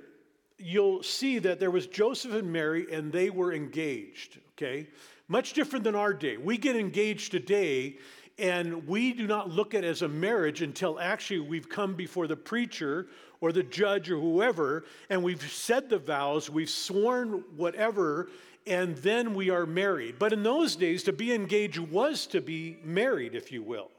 you'll 0.63 1.03
see 1.03 1.39
that 1.39 1.60
there 1.60 1.72
was 1.72 1.88
Joseph 1.88 2.34
and 2.34 2.51
Mary, 2.51 2.88
and 2.91 3.12
they 3.12 3.30
were 3.30 3.53
engaged, 3.53 4.39
okay? 4.53 4.88
Much 5.27 5.53
different 5.53 5.84
than 5.84 5.96
our 5.96 6.13
day. 6.13 6.38
We 6.38 6.58
get 6.58 6.75
engaged 6.75 7.32
today, 7.32 7.98
and 8.38 8.88
we 8.88 9.13
do 9.13 9.27
not 9.27 9.50
look 9.50 9.74
at 9.74 9.84
it 9.84 9.88
as 9.88 10.01
a 10.01 10.08
marriage 10.08 10.62
until 10.62 11.00
actually 11.00 11.41
we've 11.41 11.70
come 11.70 11.96
before 11.96 12.27
the 12.27 12.36
preacher 12.36 13.08
or 13.39 13.51
the 13.51 13.63
judge 13.63 14.10
or 14.10 14.20
whoever, 14.20 14.86
and 15.10 15.24
we've 15.24 15.41
said 15.51 15.89
the 15.89 15.98
vows, 15.98 16.50
we've 16.50 16.70
sworn 16.70 17.44
whatever, 17.56 18.30
and 18.68 18.96
then 18.98 19.34
we 19.34 19.50
are 19.50 19.65
married. 19.65 20.15
But 20.20 20.34
in 20.34 20.44
those 20.44 20.75
days, 20.75 21.03
to 21.03 21.13
be 21.13 21.34
engaged 21.34 21.80
was 21.80 22.27
to 22.27 22.41
be 22.41 22.77
married, 22.84 23.36
if 23.36 23.51
you 23.51 23.63
will. 23.63 23.89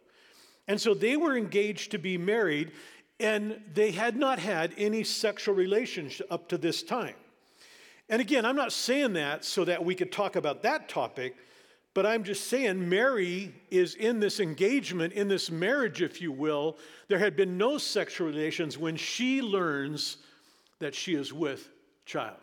And 0.68 0.80
so 0.80 0.94
they 0.94 1.16
were 1.16 1.36
engaged 1.36 1.90
to 1.90 1.98
be 1.98 2.16
married, 2.16 2.70
and 3.22 3.62
they 3.72 3.92
had 3.92 4.16
not 4.16 4.38
had 4.38 4.74
any 4.76 5.04
sexual 5.04 5.54
relations 5.54 6.20
up 6.30 6.48
to 6.48 6.58
this 6.58 6.82
time. 6.82 7.14
And 8.08 8.20
again, 8.20 8.44
I'm 8.44 8.56
not 8.56 8.72
saying 8.72 9.14
that 9.14 9.44
so 9.44 9.64
that 9.64 9.82
we 9.82 9.94
could 9.94 10.12
talk 10.12 10.36
about 10.36 10.62
that 10.62 10.88
topic, 10.88 11.36
but 11.94 12.04
I'm 12.04 12.24
just 12.24 12.48
saying 12.48 12.88
Mary 12.88 13.54
is 13.70 13.94
in 13.94 14.18
this 14.18 14.40
engagement, 14.40 15.12
in 15.12 15.28
this 15.28 15.50
marriage, 15.50 16.02
if 16.02 16.20
you 16.20 16.32
will. 16.32 16.78
There 17.08 17.18
had 17.18 17.36
been 17.36 17.56
no 17.56 17.78
sexual 17.78 18.26
relations 18.26 18.76
when 18.76 18.96
she 18.96 19.40
learns 19.40 20.18
that 20.80 20.94
she 20.94 21.14
is 21.14 21.32
with 21.32 21.70
child. 22.04 22.36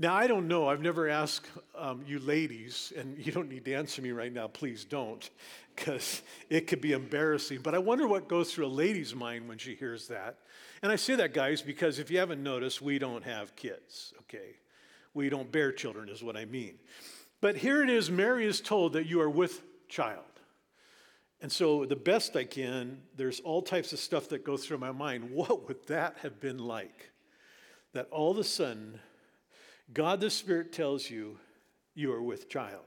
Now, 0.00 0.14
I 0.14 0.28
don't 0.28 0.46
know. 0.46 0.68
I've 0.68 0.80
never 0.80 1.08
asked 1.08 1.48
um, 1.76 2.04
you 2.06 2.20
ladies, 2.20 2.92
and 2.96 3.18
you 3.18 3.32
don't 3.32 3.48
need 3.48 3.64
to 3.64 3.74
answer 3.74 4.00
me 4.00 4.12
right 4.12 4.32
now. 4.32 4.46
Please 4.46 4.84
don't, 4.84 5.28
because 5.74 6.22
it 6.48 6.68
could 6.68 6.80
be 6.80 6.92
embarrassing. 6.92 7.62
But 7.62 7.74
I 7.74 7.78
wonder 7.78 8.06
what 8.06 8.28
goes 8.28 8.54
through 8.54 8.66
a 8.66 8.68
lady's 8.68 9.12
mind 9.12 9.48
when 9.48 9.58
she 9.58 9.74
hears 9.74 10.06
that. 10.06 10.36
And 10.82 10.92
I 10.92 10.96
say 10.96 11.16
that, 11.16 11.34
guys, 11.34 11.62
because 11.62 11.98
if 11.98 12.12
you 12.12 12.18
haven't 12.18 12.40
noticed, 12.40 12.80
we 12.80 13.00
don't 13.00 13.24
have 13.24 13.56
kids, 13.56 14.14
okay? 14.20 14.54
We 15.14 15.30
don't 15.30 15.50
bear 15.50 15.72
children, 15.72 16.08
is 16.08 16.22
what 16.22 16.36
I 16.36 16.44
mean. 16.44 16.78
But 17.40 17.56
here 17.56 17.82
it 17.82 17.90
is 17.90 18.08
Mary 18.08 18.46
is 18.46 18.60
told 18.60 18.92
that 18.92 19.06
you 19.06 19.20
are 19.20 19.30
with 19.30 19.62
child. 19.88 20.22
And 21.40 21.50
so, 21.50 21.84
the 21.84 21.96
best 21.96 22.36
I 22.36 22.44
can, 22.44 23.00
there's 23.16 23.40
all 23.40 23.62
types 23.62 23.92
of 23.92 23.98
stuff 23.98 24.28
that 24.28 24.44
goes 24.44 24.64
through 24.64 24.78
my 24.78 24.92
mind. 24.92 25.30
What 25.30 25.66
would 25.66 25.86
that 25.88 26.18
have 26.22 26.40
been 26.40 26.58
like? 26.58 27.10
That 27.94 28.08
all 28.10 28.32
of 28.32 28.38
a 28.38 28.44
sudden, 28.44 29.00
God 29.92 30.20
the 30.20 30.30
Spirit 30.30 30.72
tells 30.72 31.08
you 31.10 31.38
you 31.94 32.12
are 32.12 32.22
with 32.22 32.48
child, 32.48 32.84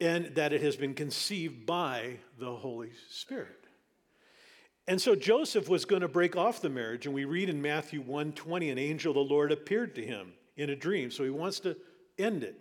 and 0.00 0.34
that 0.34 0.52
it 0.52 0.62
has 0.62 0.76
been 0.76 0.94
conceived 0.94 1.66
by 1.66 2.16
the 2.38 2.54
Holy 2.54 2.90
Spirit. 3.10 3.66
And 4.88 5.00
so 5.00 5.16
Joseph 5.16 5.68
was 5.68 5.84
going 5.84 6.02
to 6.02 6.08
break 6.08 6.36
off 6.36 6.62
the 6.62 6.68
marriage, 6.68 7.06
and 7.06 7.14
we 7.14 7.24
read 7.24 7.48
in 7.48 7.60
Matthew 7.60 8.02
1:20, 8.02 8.70
an 8.70 8.78
angel 8.78 9.12
the 9.12 9.20
Lord 9.20 9.50
appeared 9.50 9.94
to 9.96 10.06
him 10.06 10.32
in 10.56 10.70
a 10.70 10.76
dream. 10.76 11.10
So 11.10 11.24
he 11.24 11.30
wants 11.30 11.60
to 11.60 11.76
end 12.18 12.44
it 12.44 12.60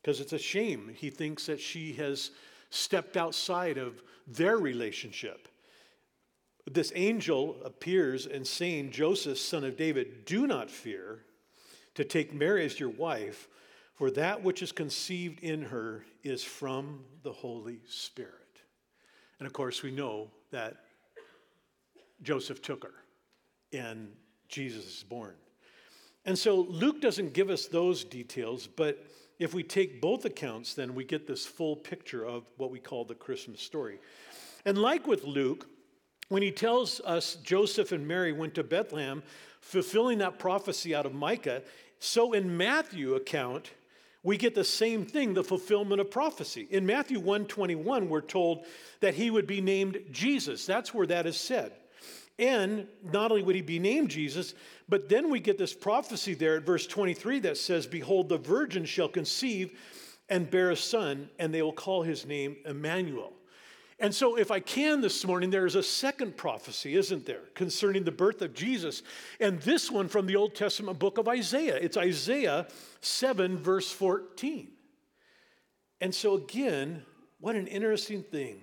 because 0.00 0.20
it's 0.20 0.32
a 0.32 0.38
shame. 0.38 0.94
He 0.94 1.10
thinks 1.10 1.46
that 1.46 1.60
she 1.60 1.92
has 1.94 2.30
stepped 2.70 3.16
outside 3.16 3.76
of 3.76 4.02
their 4.26 4.56
relationship. 4.56 5.48
This 6.70 6.92
angel 6.94 7.60
appears 7.64 8.26
and 8.26 8.46
saying, 8.46 8.92
Joseph, 8.92 9.38
son 9.38 9.64
of 9.64 9.76
David, 9.76 10.26
do 10.26 10.46
not 10.46 10.70
fear 10.70 11.24
to 11.98 12.04
take 12.04 12.32
Mary 12.32 12.64
as 12.64 12.78
your 12.78 12.90
wife, 12.90 13.48
for 13.92 14.08
that 14.12 14.44
which 14.44 14.62
is 14.62 14.70
conceived 14.70 15.40
in 15.40 15.62
her 15.62 16.04
is 16.22 16.44
from 16.44 17.00
the 17.24 17.32
Holy 17.32 17.80
Spirit. 17.88 18.60
And 19.40 19.48
of 19.48 19.52
course, 19.52 19.82
we 19.82 19.90
know 19.90 20.28
that 20.52 20.76
Joseph 22.22 22.62
took 22.62 22.84
her 22.84 22.94
and 23.72 24.12
Jesus 24.48 24.84
is 24.84 25.02
born. 25.02 25.34
And 26.24 26.38
so 26.38 26.60
Luke 26.60 27.00
doesn't 27.00 27.32
give 27.32 27.50
us 27.50 27.66
those 27.66 28.04
details, 28.04 28.68
but 28.68 29.04
if 29.40 29.52
we 29.52 29.64
take 29.64 30.00
both 30.00 30.24
accounts, 30.24 30.74
then 30.74 30.94
we 30.94 31.02
get 31.02 31.26
this 31.26 31.46
full 31.46 31.74
picture 31.74 32.24
of 32.24 32.44
what 32.58 32.70
we 32.70 32.78
call 32.78 33.04
the 33.04 33.16
Christmas 33.16 33.60
story. 33.60 33.98
And 34.64 34.78
like 34.78 35.08
with 35.08 35.24
Luke, 35.24 35.66
when 36.28 36.42
he 36.42 36.52
tells 36.52 37.00
us 37.00 37.36
Joseph 37.42 37.90
and 37.90 38.06
Mary 38.06 38.32
went 38.32 38.54
to 38.54 38.62
Bethlehem, 38.62 39.24
fulfilling 39.60 40.18
that 40.18 40.38
prophecy 40.38 40.94
out 40.94 41.06
of 41.06 41.14
Micah, 41.14 41.62
so 41.98 42.32
in 42.32 42.56
Matthew 42.56 43.14
account, 43.14 43.72
we 44.22 44.36
get 44.36 44.54
the 44.54 44.64
same 44.64 45.04
thing, 45.04 45.34
the 45.34 45.44
fulfillment 45.44 46.00
of 46.00 46.10
prophecy. 46.10 46.66
In 46.70 46.84
Matthew 46.84 47.18
121, 47.18 48.08
we're 48.08 48.20
told 48.20 48.66
that 49.00 49.14
he 49.14 49.30
would 49.30 49.46
be 49.46 49.60
named 49.60 49.98
Jesus. 50.10 50.66
That's 50.66 50.92
where 50.92 51.06
that 51.06 51.26
is 51.26 51.36
said. 51.36 51.72
And 52.38 52.86
not 53.12 53.30
only 53.30 53.42
would 53.42 53.56
he 53.56 53.62
be 53.62 53.78
named 53.78 54.10
Jesus, 54.10 54.54
but 54.88 55.08
then 55.08 55.30
we 55.30 55.40
get 55.40 55.58
this 55.58 55.74
prophecy 55.74 56.34
there 56.34 56.56
at 56.56 56.64
verse 56.64 56.86
23 56.86 57.40
that 57.40 57.56
says, 57.56 57.86
Behold, 57.86 58.28
the 58.28 58.38
virgin 58.38 58.84
shall 58.84 59.08
conceive 59.08 59.78
and 60.28 60.50
bear 60.50 60.70
a 60.70 60.76
son, 60.76 61.30
and 61.38 61.52
they 61.52 61.62
will 61.62 61.72
call 61.72 62.02
his 62.02 62.26
name 62.26 62.56
Emmanuel. 62.64 63.32
And 64.00 64.14
so, 64.14 64.36
if 64.36 64.52
I 64.52 64.60
can 64.60 65.00
this 65.00 65.26
morning, 65.26 65.50
there 65.50 65.66
is 65.66 65.74
a 65.74 65.82
second 65.82 66.36
prophecy, 66.36 66.94
isn't 66.94 67.26
there, 67.26 67.42
concerning 67.54 68.04
the 68.04 68.12
birth 68.12 68.42
of 68.42 68.54
Jesus. 68.54 69.02
And 69.40 69.60
this 69.62 69.90
one 69.90 70.06
from 70.06 70.26
the 70.26 70.36
Old 70.36 70.54
Testament 70.54 71.00
book 71.00 71.18
of 71.18 71.26
Isaiah. 71.26 71.76
It's 71.76 71.96
Isaiah 71.96 72.68
7, 73.00 73.58
verse 73.58 73.90
14. 73.90 74.68
And 76.00 76.14
so, 76.14 76.34
again, 76.34 77.02
what 77.40 77.56
an 77.56 77.66
interesting 77.66 78.22
thing 78.22 78.60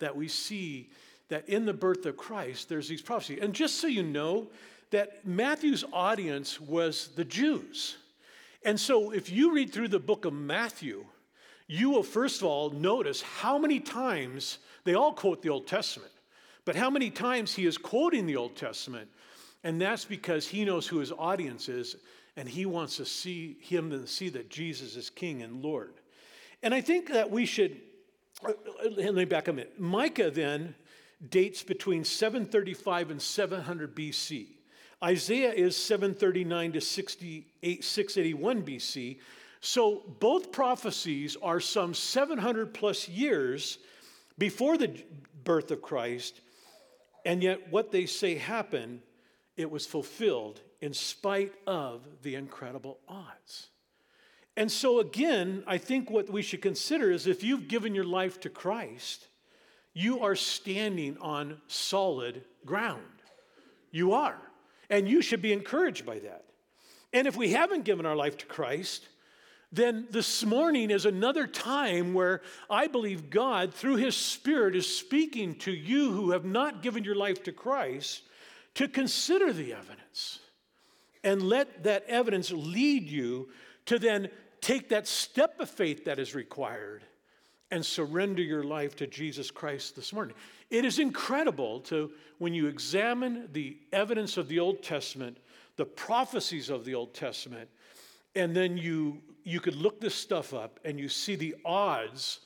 that 0.00 0.14
we 0.14 0.28
see 0.28 0.90
that 1.28 1.48
in 1.48 1.64
the 1.64 1.72
birth 1.72 2.04
of 2.04 2.18
Christ, 2.18 2.68
there's 2.68 2.88
these 2.88 3.00
prophecies. 3.00 3.38
And 3.40 3.54
just 3.54 3.80
so 3.80 3.86
you 3.86 4.02
know, 4.02 4.48
that 4.90 5.26
Matthew's 5.26 5.84
audience 5.94 6.60
was 6.60 7.08
the 7.16 7.24
Jews. 7.24 7.96
And 8.64 8.78
so, 8.78 9.12
if 9.12 9.30
you 9.30 9.54
read 9.54 9.72
through 9.72 9.88
the 9.88 9.98
book 9.98 10.26
of 10.26 10.34
Matthew, 10.34 11.06
you 11.66 11.90
will 11.90 12.02
first 12.02 12.42
of 12.42 12.46
all 12.46 12.70
notice 12.70 13.22
how 13.22 13.58
many 13.58 13.80
times 13.80 14.58
they 14.84 14.94
all 14.94 15.12
quote 15.12 15.42
the 15.42 15.48
Old 15.48 15.66
Testament, 15.66 16.12
but 16.64 16.76
how 16.76 16.90
many 16.90 17.10
times 17.10 17.54
he 17.54 17.66
is 17.66 17.76
quoting 17.76 18.26
the 18.26 18.36
Old 18.36 18.56
Testament. 18.56 19.08
And 19.64 19.80
that's 19.80 20.04
because 20.04 20.46
he 20.46 20.64
knows 20.64 20.86
who 20.86 20.98
his 20.98 21.10
audience 21.10 21.70
is, 21.70 21.96
and 22.36 22.46
he 22.46 22.66
wants 22.66 22.98
to 22.98 23.06
see 23.06 23.56
him 23.60 23.90
to 23.90 24.06
see 24.06 24.28
that 24.28 24.50
Jesus 24.50 24.94
is 24.94 25.08
King 25.08 25.42
and 25.42 25.62
Lord. 25.62 25.94
And 26.62 26.74
I 26.74 26.82
think 26.82 27.08
that 27.08 27.30
we 27.30 27.46
should, 27.46 27.80
uh, 28.44 28.50
uh, 28.50 28.90
let 28.90 29.14
me 29.14 29.24
back 29.24 29.48
a 29.48 29.52
minute. 29.52 29.80
Micah 29.80 30.30
then 30.30 30.74
dates 31.30 31.62
between 31.62 32.04
735 32.04 33.10
and 33.10 33.22
700 33.22 33.96
BC. 33.96 34.48
Isaiah 35.02 35.52
is 35.52 35.76
739 35.76 36.72
to 36.72 36.80
68, 36.80 37.84
681 37.84 38.62
BC. 38.62 39.18
So 39.60 40.02
both 40.20 40.52
prophecies 40.52 41.36
are 41.42 41.60
some 41.60 41.94
700 41.94 42.74
plus 42.74 43.08
years 43.08 43.78
before 44.38 44.76
the 44.76 45.02
birth 45.44 45.70
of 45.70 45.82
Christ, 45.82 46.40
and 47.24 47.42
yet 47.42 47.70
what 47.70 47.90
they 47.90 48.06
say 48.06 48.36
happened, 48.36 49.00
it 49.56 49.70
was 49.70 49.86
fulfilled 49.86 50.60
in 50.80 50.92
spite 50.92 51.52
of 51.66 52.06
the 52.22 52.34
incredible 52.34 52.98
odds. 53.08 53.68
And 54.56 54.70
so, 54.70 55.00
again, 55.00 55.64
I 55.66 55.78
think 55.78 56.10
what 56.10 56.30
we 56.30 56.42
should 56.42 56.62
consider 56.62 57.10
is 57.10 57.26
if 57.26 57.42
you've 57.42 57.68
given 57.68 57.94
your 57.94 58.04
life 58.04 58.40
to 58.40 58.50
Christ, 58.50 59.26
you 59.92 60.20
are 60.20 60.36
standing 60.36 61.16
on 61.20 61.60
solid 61.66 62.44
ground. 62.64 63.02
You 63.90 64.12
are. 64.12 64.38
And 64.90 65.08
you 65.08 65.22
should 65.22 65.40
be 65.40 65.52
encouraged 65.52 66.04
by 66.04 66.18
that. 66.20 66.44
And 67.12 67.26
if 67.26 67.36
we 67.36 67.50
haven't 67.50 67.84
given 67.84 68.06
our 68.06 68.16
life 68.16 68.36
to 68.38 68.46
Christ, 68.46 69.08
then 69.74 70.06
this 70.10 70.44
morning 70.44 70.90
is 70.90 71.06
another 71.06 71.46
time 71.46 72.14
where 72.14 72.42
I 72.70 72.86
believe 72.86 73.30
God, 73.30 73.74
through 73.74 73.96
His 73.96 74.16
Spirit, 74.16 74.76
is 74.76 74.86
speaking 74.86 75.56
to 75.56 75.72
you 75.72 76.12
who 76.12 76.30
have 76.30 76.44
not 76.44 76.82
given 76.82 77.04
your 77.04 77.14
life 77.14 77.42
to 77.44 77.52
Christ 77.52 78.22
to 78.74 78.88
consider 78.88 79.52
the 79.52 79.72
evidence 79.72 80.40
and 81.22 81.42
let 81.42 81.84
that 81.84 82.04
evidence 82.06 82.50
lead 82.52 83.08
you 83.08 83.48
to 83.86 83.98
then 83.98 84.28
take 84.60 84.90
that 84.90 85.06
step 85.08 85.58
of 85.60 85.68
faith 85.68 86.04
that 86.04 86.18
is 86.18 86.34
required 86.34 87.02
and 87.70 87.84
surrender 87.84 88.42
your 88.42 88.62
life 88.62 88.94
to 88.96 89.06
Jesus 89.06 89.50
Christ 89.50 89.96
this 89.96 90.12
morning. 90.12 90.36
It 90.70 90.84
is 90.84 90.98
incredible 90.98 91.80
to 91.80 92.10
when 92.38 92.54
you 92.54 92.66
examine 92.66 93.48
the 93.52 93.76
evidence 93.92 94.36
of 94.36 94.48
the 94.48 94.60
Old 94.60 94.82
Testament, 94.82 95.38
the 95.76 95.84
prophecies 95.84 96.70
of 96.70 96.84
the 96.84 96.94
Old 96.94 97.14
Testament, 97.14 97.68
and 98.36 98.54
then 98.54 98.76
you 98.76 99.20
you 99.44 99.60
could 99.60 99.76
look 99.76 100.00
this 100.00 100.14
stuff 100.14 100.52
up 100.52 100.80
and 100.84 100.98
you 100.98 101.08
see 101.08 101.36
the 101.36 101.54
odds 101.64 102.40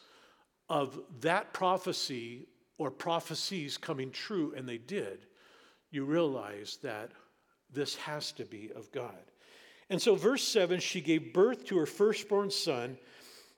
of 0.68 1.00
that 1.20 1.52
prophecy 1.52 2.46
or 2.76 2.90
prophecies 2.90 3.78
coming 3.78 4.10
true, 4.10 4.52
and 4.56 4.68
they 4.68 4.78
did, 4.78 5.26
you 5.90 6.04
realize 6.04 6.78
that 6.82 7.10
this 7.72 7.96
has 7.96 8.32
to 8.32 8.44
be 8.44 8.70
of 8.76 8.90
God. 8.92 9.14
And 9.90 10.00
so, 10.00 10.14
verse 10.14 10.42
7 10.42 10.80
she 10.80 11.00
gave 11.00 11.32
birth 11.32 11.64
to 11.66 11.78
her 11.78 11.86
firstborn 11.86 12.50
son, 12.50 12.98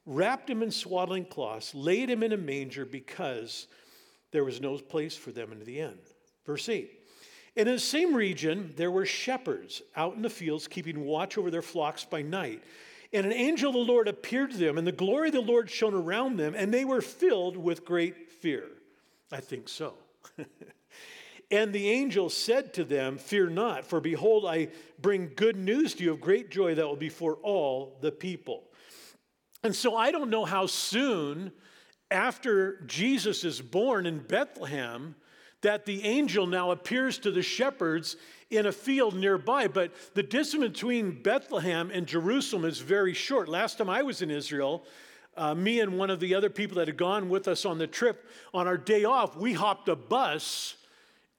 wrapped 0.06 0.48
him 0.48 0.62
in 0.62 0.70
swaddling 0.70 1.24
cloths, 1.24 1.74
laid 1.74 2.08
him 2.08 2.22
in 2.22 2.32
a 2.32 2.36
manger 2.36 2.84
because 2.84 3.66
there 4.30 4.44
was 4.44 4.60
no 4.60 4.78
place 4.78 5.16
for 5.16 5.32
them 5.32 5.52
in 5.52 5.64
the 5.64 5.80
inn. 5.80 5.98
Verse 6.46 6.68
8 6.68 7.00
and 7.56 7.68
in 7.68 7.74
the 7.74 7.80
same 7.80 8.14
region, 8.14 8.72
there 8.76 8.90
were 8.90 9.04
shepherds 9.04 9.82
out 9.96 10.14
in 10.14 10.22
the 10.22 10.30
fields 10.30 10.68
keeping 10.68 11.04
watch 11.04 11.36
over 11.36 11.50
their 11.50 11.62
flocks 11.62 12.04
by 12.04 12.22
night. 12.22 12.62
And 13.12 13.26
an 13.26 13.32
angel 13.32 13.70
of 13.70 13.74
the 13.74 13.92
Lord 13.92 14.06
appeared 14.06 14.52
to 14.52 14.56
them, 14.56 14.78
and 14.78 14.86
the 14.86 14.92
glory 14.92 15.28
of 15.28 15.34
the 15.34 15.40
Lord 15.40 15.68
shone 15.68 15.94
around 15.94 16.36
them, 16.36 16.54
and 16.56 16.72
they 16.72 16.84
were 16.84 17.00
filled 17.00 17.56
with 17.56 17.84
great 17.84 18.30
fear. 18.30 18.68
I 19.32 19.40
think 19.40 19.68
so. 19.68 19.94
and 21.50 21.72
the 21.72 21.88
angel 21.88 22.30
said 22.30 22.72
to 22.74 22.84
them, 22.84 23.18
Fear 23.18 23.50
not, 23.50 23.84
for 23.84 24.00
behold, 24.00 24.46
I 24.46 24.68
bring 25.00 25.32
good 25.34 25.56
news 25.56 25.94
to 25.94 26.04
you 26.04 26.12
of 26.12 26.20
great 26.20 26.50
joy 26.50 26.74
that 26.76 26.86
will 26.86 26.96
be 26.96 27.08
for 27.08 27.34
all 27.36 27.96
the 28.00 28.12
people. 28.12 28.64
And 29.62 29.74
so 29.74 29.96
I 29.96 30.10
don't 30.10 30.30
know 30.30 30.44
how 30.44 30.66
soon 30.66 31.52
after 32.10 32.80
Jesus 32.86 33.44
is 33.44 33.60
born 33.60 34.06
in 34.06 34.20
Bethlehem 34.20 35.16
that 35.62 35.84
the 35.84 36.04
angel 36.04 36.46
now 36.46 36.70
appears 36.70 37.18
to 37.18 37.30
the 37.30 37.42
shepherds 37.42 38.16
in 38.50 38.66
a 38.66 38.72
field 38.72 39.14
nearby. 39.14 39.68
But 39.68 39.92
the 40.14 40.22
distance 40.22 40.64
between 40.64 41.22
Bethlehem 41.22 41.90
and 41.92 42.06
Jerusalem 42.06 42.64
is 42.64 42.78
very 42.78 43.14
short. 43.14 43.48
Last 43.48 43.78
time 43.78 43.90
I 43.90 44.02
was 44.02 44.22
in 44.22 44.30
Israel, 44.30 44.84
uh, 45.36 45.54
me 45.54 45.80
and 45.80 45.98
one 45.98 46.10
of 46.10 46.20
the 46.20 46.34
other 46.34 46.50
people 46.50 46.76
that 46.76 46.88
had 46.88 46.96
gone 46.96 47.28
with 47.28 47.46
us 47.48 47.64
on 47.64 47.78
the 47.78 47.86
trip, 47.86 48.28
on 48.52 48.66
our 48.66 48.76
day 48.76 49.04
off, 49.04 49.36
we 49.36 49.52
hopped 49.52 49.88
a 49.88 49.96
bus 49.96 50.76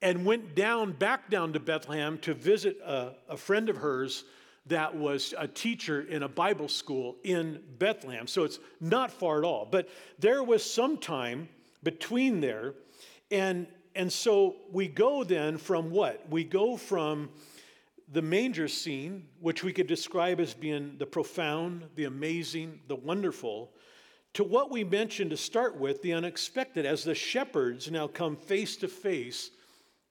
and 0.01 0.25
went 0.25 0.55
down, 0.55 0.93
back 0.93 1.29
down 1.29 1.53
to 1.53 1.59
Bethlehem 1.59 2.17
to 2.19 2.33
visit 2.33 2.79
a, 2.83 3.13
a 3.29 3.37
friend 3.37 3.69
of 3.69 3.77
hers 3.77 4.23
that 4.67 4.95
was 4.95 5.33
a 5.37 5.47
teacher 5.47 6.01
in 6.01 6.23
a 6.23 6.27
Bible 6.27 6.67
school 6.67 7.17
in 7.23 7.61
Bethlehem. 7.79 8.27
So 8.27 8.43
it's 8.43 8.59
not 8.79 9.11
far 9.11 9.39
at 9.39 9.43
all. 9.43 9.67
But 9.69 9.89
there 10.19 10.43
was 10.43 10.63
some 10.63 10.97
time 10.97 11.49
between 11.83 12.41
there, 12.41 12.75
and 13.31 13.67
and 13.95 14.11
so 14.11 14.55
we 14.71 14.87
go 14.87 15.23
then 15.23 15.57
from 15.57 15.91
what? 15.91 16.29
We 16.29 16.43
go 16.43 16.77
from 16.77 17.29
the 18.11 18.21
manger 18.21 18.67
scene, 18.67 19.27
which 19.39 19.63
we 19.63 19.71
could 19.71 19.87
describe 19.87 20.39
as 20.39 20.53
being 20.53 20.95
the 20.97 21.05
profound, 21.05 21.85
the 21.95 22.05
amazing, 22.05 22.79
the 22.87 22.95
wonderful, 22.95 23.71
to 24.33 24.43
what 24.43 24.71
we 24.71 24.83
mentioned 24.83 25.31
to 25.31 25.37
start 25.37 25.77
with, 25.77 26.01
the 26.01 26.13
unexpected, 26.13 26.85
as 26.85 27.03
the 27.03 27.15
shepherds 27.15 27.91
now 27.91 28.07
come 28.07 28.35
face 28.35 28.77
to 28.77 28.87
face 28.87 29.51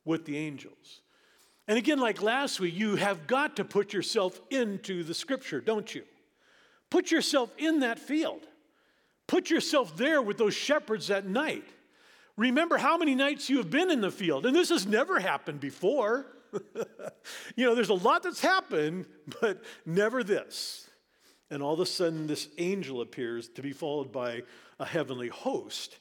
with 0.05 0.25
the 0.25 0.37
angels. 0.37 1.01
And 1.69 1.79
again, 1.79 1.99
like 1.99 2.21
last 2.21 2.59
week, 2.61 2.75
you 2.75 2.97
have 2.97 3.27
got 3.27 3.57
to 3.57 3.65
put 3.65 3.93
yourself 3.93 4.41
into 4.51 5.05
the 5.05 5.15
scripture, 5.15 5.61
don't 5.61 5.95
you? 5.95 6.03
Put 6.91 7.11
yourself 7.11 7.51
in 7.59 7.81
that 7.81 7.99
field. 7.99 8.43
Put 9.27 9.51
yourself 9.51 9.97
there 9.97 10.21
with 10.21 10.39
those 10.39 10.55
shepherds 10.55 11.11
at 11.11 11.27
night. 11.27 11.65
Remember 12.37 12.79
how 12.79 12.97
many 12.97 13.15
nights 13.15 13.51
you 13.51 13.59
have 13.59 13.71
been 13.71 13.91
in 13.91 14.01
the 14.01 14.11
field, 14.11 14.47
and 14.47 14.55
this 14.55 14.71
has 14.71 14.87
never 14.87 15.21
happened 15.21 15.61
before. 15.61 16.27
you 17.57 17.65
know, 17.65 17.75
there's 17.75 17.91
a 17.91 17.95
lot 17.95 18.23
that's 18.23 18.41
happened, 18.41 19.07
but 19.41 19.63
never 19.85 20.25
this. 20.25 20.89
And 21.51 21.63
all 21.63 21.75
of 21.75 21.81
a 21.81 21.87
sudden, 21.87 22.27
this 22.27 22.49
angel 22.59 23.01
appears 23.01 23.49
to 23.51 23.63
be 23.63 23.73
followed 23.73 24.13
by 24.13 24.43
a 24.79 24.85
heavenly 24.85 25.29
host, 25.29 25.99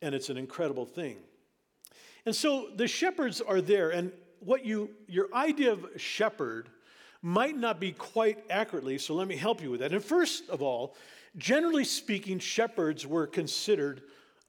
and 0.00 0.14
it's 0.14 0.28
an 0.28 0.36
incredible 0.36 0.86
thing. 0.86 1.16
And 2.24 2.36
so 2.36 2.68
the 2.76 2.86
shepherds 2.86 3.40
are 3.40 3.60
there, 3.60 3.90
and 3.90 4.12
what 4.40 4.64
you, 4.64 4.90
your 5.06 5.28
idea 5.34 5.72
of 5.72 5.86
shepherd 5.96 6.68
might 7.22 7.56
not 7.56 7.80
be 7.80 7.92
quite 7.92 8.44
accurately, 8.50 8.98
so 8.98 9.14
let 9.14 9.28
me 9.28 9.36
help 9.36 9.62
you 9.62 9.70
with 9.70 9.80
that. 9.80 9.92
And 9.92 10.04
first 10.04 10.48
of 10.50 10.60
all, 10.60 10.96
generally 11.36 11.84
speaking, 11.84 12.38
shepherds 12.38 13.06
were 13.06 13.26
considered 13.26 14.02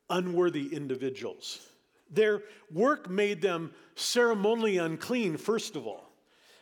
unworthy 0.10 0.74
individuals. 0.74 1.68
Their 2.10 2.44
work 2.72 3.10
made 3.10 3.42
them 3.42 3.74
ceremonially 3.96 4.78
unclean, 4.78 5.38
first 5.38 5.76
of 5.76 5.88
all. 5.88 6.12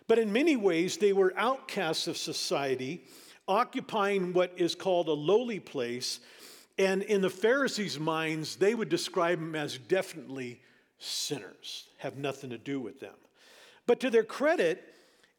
But 0.08 0.20
in 0.20 0.32
many 0.34 0.56
ways, 0.56 0.98
they 0.98 1.14
were 1.14 1.34
outcasts 1.38 2.08
of 2.08 2.18
society, 2.18 3.06
occupying 3.48 4.34
what 4.34 4.54
is 4.58 4.76
called 4.76 5.08
a 5.08 5.14
lowly 5.14 5.60
place. 5.60 6.20
And 6.78 7.04
in 7.04 7.22
the 7.22 7.30
Pharisees' 7.30 8.00
minds, 8.00 8.56
they 8.56 8.76
would 8.76 8.90
describe 8.90 9.40
them 9.40 9.56
as 9.56 9.78
definitely 9.78 10.62
sinners, 11.00 11.88
have 11.98 12.18
nothing 12.18 12.50
to 12.52 12.58
do 12.58 12.80
with 12.80 13.00
them. 13.00 13.16
But 13.88 14.00
to 14.02 14.10
their 14.10 14.24
credit, 14.24 14.84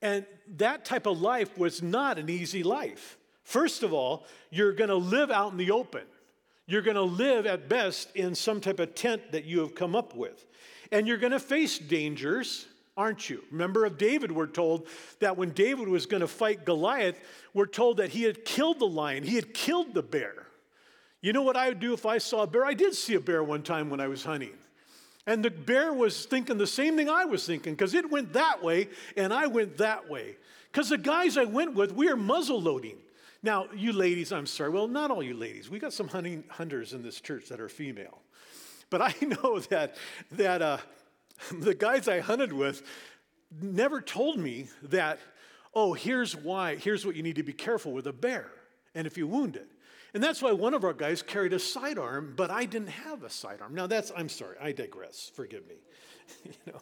and 0.03 0.27
that 0.57 0.85
type 0.85 1.07
of 1.07 1.21
life 1.21 1.57
was 1.57 1.83
not 1.83 2.19
an 2.19 2.29
easy 2.29 2.63
life. 2.63 3.17
First 3.45 3.83
of 3.83 3.93
all, 3.93 4.27
you're 4.51 4.73
going 4.73 4.91
to 4.91 4.97
live 4.97 5.31
out 5.31 5.53
in 5.53 5.59
the 5.59 5.71
open. 5.71 6.03
You're 6.73 6.81
going 6.81 6.97
to 6.97 7.03
live 7.03 7.45
at 7.45 7.69
best 7.69 8.17
in 8.17 8.35
some 8.35 8.59
type 8.59 8.81
of 8.81 8.95
tent 8.95 9.33
that 9.33 9.45
you 9.45 9.61
have 9.61 9.75
come 9.75 9.95
up 9.95 10.17
with. 10.17 10.47
And 10.91 11.07
you're 11.07 11.19
going 11.19 11.33
to 11.33 11.39
face 11.39 11.79
dangers, 11.79 12.67
aren't 12.97 13.29
you? 13.29 13.45
Remember 13.51 13.85
of 13.85 13.99
David, 13.99 14.33
we're 14.33 14.47
told 14.47 14.87
that 15.21 15.37
when 15.37 15.51
David 15.51 15.87
was 15.87 16.07
going 16.07 16.23
to 16.23 16.27
fight 16.27 16.65
Goliath, 16.65 17.21
we're 17.53 17.67
told 17.67 17.99
that 17.99 18.09
he 18.09 18.23
had 18.23 18.47
killed 18.47 18.79
the 18.79 18.87
lion, 18.87 19.23
he 19.23 19.35
had 19.35 19.53
killed 19.53 19.93
the 19.93 20.03
bear. 20.03 20.47
You 21.21 21.35
know 21.35 21.43
what 21.43 21.59
I 21.59 21.69
would 21.69 21.79
do 21.79 21.93
if 21.93 22.07
I 22.07 22.17
saw 22.17 22.45
a 22.45 22.47
bear? 22.47 22.65
I 22.65 22.73
did 22.73 22.95
see 22.95 23.17
a 23.17 23.21
bear 23.21 23.45
one 23.45 23.63
time 23.63 23.91
when 23.91 24.01
I 24.01 24.09
was 24.09 24.25
hunting. 24.25 24.57
And 25.27 25.45
the 25.45 25.51
bear 25.51 25.93
was 25.93 26.25
thinking 26.25 26.57
the 26.57 26.67
same 26.67 26.97
thing 26.97 27.11
I 27.11 27.27
was 27.27 27.45
thinking 27.45 27.75
because 27.75 27.93
it 27.93 28.11
went 28.11 28.33
that 28.33 28.63
way 28.63 28.89
and 29.15 29.31
I 29.35 29.47
went 29.47 29.77
that 29.77 30.09
way. 30.09 30.37
Because 30.73 30.89
the 30.89 30.97
guys 30.97 31.37
I 31.37 31.45
went 31.45 31.75
with, 31.75 31.93
we 31.93 32.09
are 32.09 32.17
muzzle 32.17 32.63
loading. 32.63 32.97
Now, 33.43 33.67
you 33.75 33.93
ladies, 33.93 34.33
I'm 34.33 34.47
sorry. 34.47 34.71
Well, 34.71 34.87
not 34.87 35.11
all 35.11 35.23
you 35.23 35.35
ladies. 35.35 35.69
We 35.69 35.79
got 35.79 35.93
some 35.93 36.09
hunting 36.09 36.45
hunters 36.49 36.93
in 36.93 37.03
this 37.03 37.21
church 37.21 37.49
that 37.49 37.61
are 37.61 37.69
female. 37.69 38.23
But 38.89 39.03
I 39.03 39.15
know 39.23 39.59
that, 39.71 39.97
that 40.33 40.63
uh, 40.63 40.79
the 41.59 41.75
guys 41.75 42.09
I 42.09 42.21
hunted 42.21 42.53
with 42.53 42.83
never 43.61 44.01
told 44.01 44.39
me 44.39 44.69
that, 44.85 45.19
oh, 45.75 45.93
here's 45.93 46.37
why, 46.37 46.77
here's 46.77 47.05
what 47.05 47.17
you 47.17 47.23
need 47.23 47.37
to 47.37 47.43
be 47.43 47.53
careful 47.53 47.93
with 47.93 48.07
a 48.07 48.13
bear. 48.13 48.51
And 48.95 49.07
if 49.07 49.19
you 49.19 49.27
wound 49.27 49.57
it. 49.57 49.69
And 50.15 50.23
that's 50.23 50.43
why 50.43 50.53
one 50.53 50.75
of 50.75 50.85
our 50.85 50.93
guys 50.93 51.23
carried 51.23 51.55
a 51.55 51.59
sidearm, 51.59 52.35
but 52.37 52.51
I 52.51 52.67
didn't 52.67 52.89
have 52.89 53.23
a 53.23 53.31
sidearm. 53.31 53.75
Now 53.75 53.87
that's, 53.87 54.13
I'm 54.15 54.29
sorry, 54.29 54.57
I 54.61 54.73
digress. 54.73 55.33
Forgive 55.35 55.67
me. 55.67 55.77
you 56.45 56.73
know. 56.73 56.81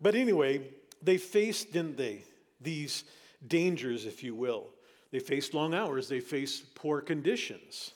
But 0.00 0.16
anyway, 0.16 0.62
they 1.02 1.18
faced, 1.18 1.72
didn't 1.72 1.96
they, 1.96 2.24
these 2.60 3.04
dangers, 3.46 4.06
if 4.06 4.24
you 4.24 4.34
will. 4.34 4.70
They 5.10 5.18
faced 5.18 5.54
long 5.54 5.74
hours, 5.74 6.08
they 6.08 6.20
faced 6.20 6.74
poor 6.74 7.00
conditions. 7.00 7.92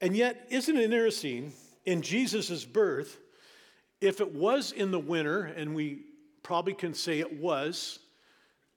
And 0.00 0.16
yet, 0.16 0.46
isn't 0.50 0.76
it 0.76 0.84
interesting, 0.84 1.52
in 1.84 2.02
Jesus' 2.02 2.64
birth, 2.64 3.18
if 4.00 4.20
it 4.20 4.34
was 4.34 4.72
in 4.72 4.90
the 4.90 4.98
winter, 4.98 5.44
and 5.44 5.74
we 5.74 6.02
probably 6.48 6.72
can 6.72 6.94
say 6.94 7.20
it 7.20 7.40
was. 7.40 7.98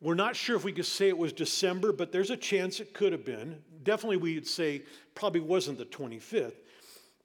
We're 0.01 0.15
not 0.15 0.35
sure 0.35 0.55
if 0.55 0.63
we 0.63 0.73
could 0.73 0.85
say 0.85 1.07
it 1.07 1.17
was 1.17 1.31
December, 1.31 1.93
but 1.93 2.11
there's 2.11 2.31
a 2.31 2.37
chance 2.37 2.79
it 2.79 2.93
could 2.93 3.11
have 3.13 3.23
been. 3.23 3.61
Definitely, 3.83 4.17
we'd 4.17 4.47
say 4.47 4.81
probably 5.15 5.39
wasn't 5.39 5.77
the 5.77 5.85
25th. 5.85 6.55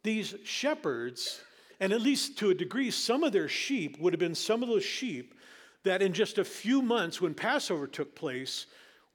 These 0.02 0.37
shepherds, 0.44 1.40
and 1.80 1.92
at 1.92 2.00
least 2.00 2.38
to 2.38 2.50
a 2.50 2.54
degree, 2.54 2.92
some 2.92 3.24
of 3.24 3.32
their 3.32 3.48
sheep 3.48 3.98
would 3.98 4.12
have 4.12 4.20
been 4.20 4.37
some 4.37 4.62
of 4.62 4.68
those 4.68 4.85
sheep 4.85 5.35
that 5.82 6.02
in 6.02 6.12
just 6.12 6.38
a 6.38 6.44
few 6.44 6.80
months, 6.80 7.20
when 7.20 7.35
Passover 7.35 7.87
took 7.87 8.14
place, 8.14 8.66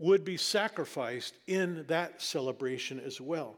would 0.01 0.25
be 0.25 0.37
sacrificed 0.37 1.35
in 1.47 1.85
that 1.87 2.21
celebration 2.21 2.99
as 2.99 3.21
well. 3.21 3.55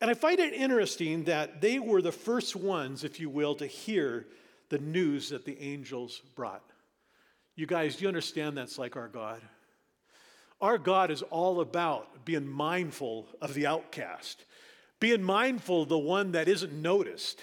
And 0.00 0.10
I 0.10 0.14
find 0.14 0.38
it 0.38 0.52
interesting 0.52 1.24
that 1.24 1.60
they 1.60 1.78
were 1.78 2.02
the 2.02 2.12
first 2.12 2.54
ones, 2.54 3.02
if 3.02 3.18
you 3.18 3.28
will, 3.28 3.54
to 3.56 3.66
hear 3.66 4.26
the 4.68 4.78
news 4.78 5.30
that 5.30 5.44
the 5.44 5.60
angels 5.60 6.20
brought. 6.36 6.62
You 7.56 7.66
guys, 7.66 7.96
do 7.96 8.02
you 8.02 8.08
understand 8.08 8.56
that's 8.56 8.78
like 8.78 8.96
our 8.96 9.08
God? 9.08 9.40
Our 10.60 10.78
God 10.78 11.10
is 11.10 11.22
all 11.22 11.60
about 11.60 12.24
being 12.24 12.46
mindful 12.46 13.26
of 13.40 13.54
the 13.54 13.66
outcast, 13.66 14.44
being 15.00 15.22
mindful 15.22 15.82
of 15.82 15.88
the 15.88 15.98
one 15.98 16.32
that 16.32 16.48
isn't 16.48 16.72
noticed. 16.72 17.40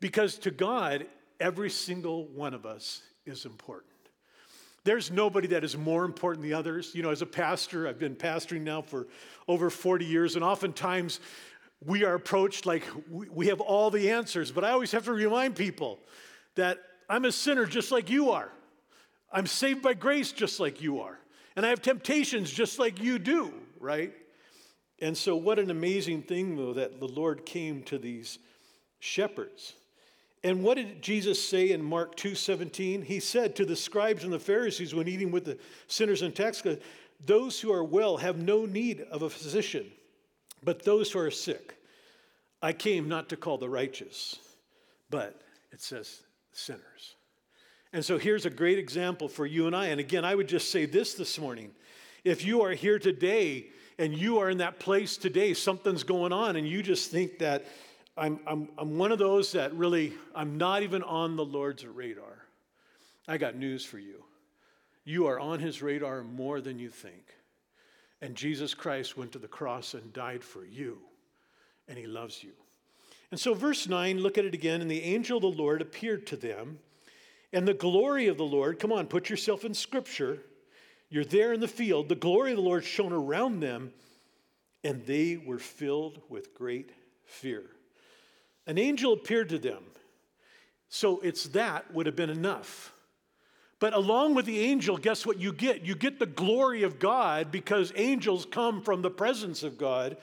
Because 0.00 0.38
to 0.38 0.50
God, 0.50 1.06
every 1.40 1.70
single 1.70 2.26
one 2.26 2.54
of 2.54 2.64
us 2.64 3.02
is 3.24 3.44
important. 3.44 3.92
There's 4.86 5.10
nobody 5.10 5.48
that 5.48 5.64
is 5.64 5.76
more 5.76 6.04
important 6.04 6.42
than 6.42 6.50
the 6.50 6.56
others. 6.56 6.94
You 6.94 7.02
know, 7.02 7.10
as 7.10 7.20
a 7.20 7.26
pastor, 7.26 7.88
I've 7.88 7.98
been 7.98 8.14
pastoring 8.14 8.60
now 8.60 8.82
for 8.82 9.08
over 9.48 9.68
40 9.68 10.04
years, 10.04 10.36
and 10.36 10.44
oftentimes 10.44 11.18
we 11.84 12.04
are 12.04 12.14
approached 12.14 12.66
like 12.66 12.84
we 13.10 13.48
have 13.48 13.60
all 13.60 13.90
the 13.90 14.12
answers, 14.12 14.52
but 14.52 14.62
I 14.62 14.70
always 14.70 14.92
have 14.92 15.04
to 15.06 15.12
remind 15.12 15.56
people 15.56 15.98
that 16.54 16.78
I'm 17.08 17.24
a 17.24 17.32
sinner 17.32 17.66
just 17.66 17.90
like 17.90 18.08
you 18.10 18.30
are. 18.30 18.52
I'm 19.32 19.48
saved 19.48 19.82
by 19.82 19.94
grace 19.94 20.30
just 20.30 20.60
like 20.60 20.80
you 20.80 21.00
are. 21.00 21.18
And 21.56 21.66
I 21.66 21.70
have 21.70 21.82
temptations 21.82 22.48
just 22.48 22.78
like 22.78 23.02
you 23.02 23.18
do, 23.18 23.52
right? 23.80 24.12
And 25.00 25.18
so, 25.18 25.34
what 25.34 25.58
an 25.58 25.72
amazing 25.72 26.22
thing, 26.22 26.54
though, 26.54 26.74
that 26.74 27.00
the 27.00 27.08
Lord 27.08 27.44
came 27.44 27.82
to 27.84 27.98
these 27.98 28.38
shepherds. 29.00 29.74
And 30.44 30.62
what 30.62 30.76
did 30.76 31.02
Jesus 31.02 31.42
say 31.42 31.70
in 31.70 31.82
Mark 31.82 32.16
2:17? 32.16 33.02
He 33.02 33.20
said 33.20 33.56
to 33.56 33.64
the 33.64 33.74
scribes 33.74 34.22
and 34.22 34.32
the 34.32 34.38
Pharisees 34.38 34.94
when 34.94 35.08
eating 35.08 35.30
with 35.30 35.44
the 35.44 35.58
sinners 35.88 36.22
and 36.22 36.34
tax 36.34 36.62
collectors, 36.62 36.86
"Those 37.24 37.60
who 37.60 37.72
are 37.72 37.82
well 37.82 38.18
have 38.18 38.38
no 38.38 38.64
need 38.66 39.00
of 39.00 39.22
a 39.22 39.30
physician, 39.30 39.90
but 40.62 40.84
those 40.84 41.10
who 41.10 41.18
are 41.18 41.30
sick. 41.30 41.76
I 42.62 42.72
came 42.72 43.08
not 43.08 43.28
to 43.30 43.36
call 43.36 43.58
the 43.58 43.68
righteous, 43.68 44.38
but 45.10 45.42
it 45.72 45.80
says 45.80 46.22
sinners." 46.52 47.16
And 47.92 48.04
so 48.04 48.18
here's 48.18 48.46
a 48.46 48.50
great 48.50 48.78
example 48.78 49.28
for 49.28 49.46
you 49.46 49.66
and 49.66 49.74
I. 49.74 49.86
And 49.86 49.98
again, 50.00 50.24
I 50.24 50.34
would 50.34 50.48
just 50.48 50.70
say 50.70 50.84
this 50.84 51.14
this 51.14 51.38
morning. 51.38 51.74
If 52.24 52.44
you 52.44 52.60
are 52.62 52.72
here 52.72 52.98
today 52.98 53.70
and 53.98 54.16
you 54.16 54.38
are 54.38 54.50
in 54.50 54.58
that 54.58 54.78
place 54.78 55.16
today, 55.16 55.54
something's 55.54 56.02
going 56.02 56.32
on, 56.32 56.56
and 56.56 56.68
you 56.68 56.82
just 56.82 57.10
think 57.10 57.38
that 57.38 57.64
I'm, 58.16 58.40
I'm, 58.46 58.68
I'm 58.78 58.96
one 58.96 59.12
of 59.12 59.18
those 59.18 59.52
that 59.52 59.74
really, 59.74 60.14
I'm 60.34 60.56
not 60.56 60.82
even 60.82 61.02
on 61.02 61.36
the 61.36 61.44
Lord's 61.44 61.84
radar. 61.84 62.44
I 63.28 63.36
got 63.36 63.56
news 63.56 63.84
for 63.84 63.98
you. 63.98 64.24
You 65.04 65.26
are 65.26 65.38
on 65.38 65.60
his 65.60 65.82
radar 65.82 66.22
more 66.22 66.60
than 66.60 66.78
you 66.78 66.88
think. 66.88 67.34
And 68.22 68.34
Jesus 68.34 68.72
Christ 68.72 69.16
went 69.16 69.32
to 69.32 69.38
the 69.38 69.48
cross 69.48 69.94
and 69.94 70.12
died 70.12 70.42
for 70.42 70.64
you, 70.64 70.98
and 71.88 71.98
he 71.98 72.06
loves 72.06 72.42
you. 72.42 72.52
And 73.30 73.38
so, 73.38 73.52
verse 73.52 73.88
9, 73.88 74.18
look 74.18 74.38
at 74.38 74.44
it 74.44 74.54
again. 74.54 74.80
And 74.80 74.90
the 74.90 75.02
angel 75.02 75.36
of 75.36 75.42
the 75.42 75.62
Lord 75.62 75.82
appeared 75.82 76.26
to 76.28 76.36
them, 76.36 76.78
and 77.52 77.68
the 77.68 77.74
glory 77.74 78.28
of 78.28 78.38
the 78.38 78.44
Lord, 78.44 78.78
come 78.78 78.92
on, 78.92 79.06
put 79.06 79.28
yourself 79.28 79.64
in 79.64 79.74
scripture. 79.74 80.38
You're 81.10 81.24
there 81.24 81.52
in 81.52 81.60
the 81.60 81.68
field. 81.68 82.08
The 82.08 82.14
glory 82.14 82.52
of 82.52 82.56
the 82.56 82.62
Lord 82.62 82.84
shone 82.84 83.12
around 83.12 83.60
them, 83.60 83.92
and 84.82 85.04
they 85.04 85.36
were 85.36 85.58
filled 85.58 86.20
with 86.28 86.54
great 86.54 86.90
fear. 87.24 87.64
An 88.66 88.78
angel 88.78 89.12
appeared 89.12 89.48
to 89.50 89.58
them. 89.58 89.82
So 90.88 91.20
it's 91.20 91.44
that 91.48 91.92
would 91.92 92.06
have 92.06 92.16
been 92.16 92.30
enough. 92.30 92.92
But 93.78 93.92
along 93.92 94.34
with 94.34 94.46
the 94.46 94.60
angel, 94.60 94.96
guess 94.96 95.26
what 95.26 95.38
you 95.38 95.52
get? 95.52 95.84
You 95.84 95.94
get 95.94 96.18
the 96.18 96.26
glory 96.26 96.82
of 96.82 96.98
God 96.98 97.52
because 97.52 97.92
angels 97.94 98.46
come 98.46 98.80
from 98.80 99.02
the 99.02 99.10
presence 99.10 99.62
of 99.62 99.76
God. 99.76 100.16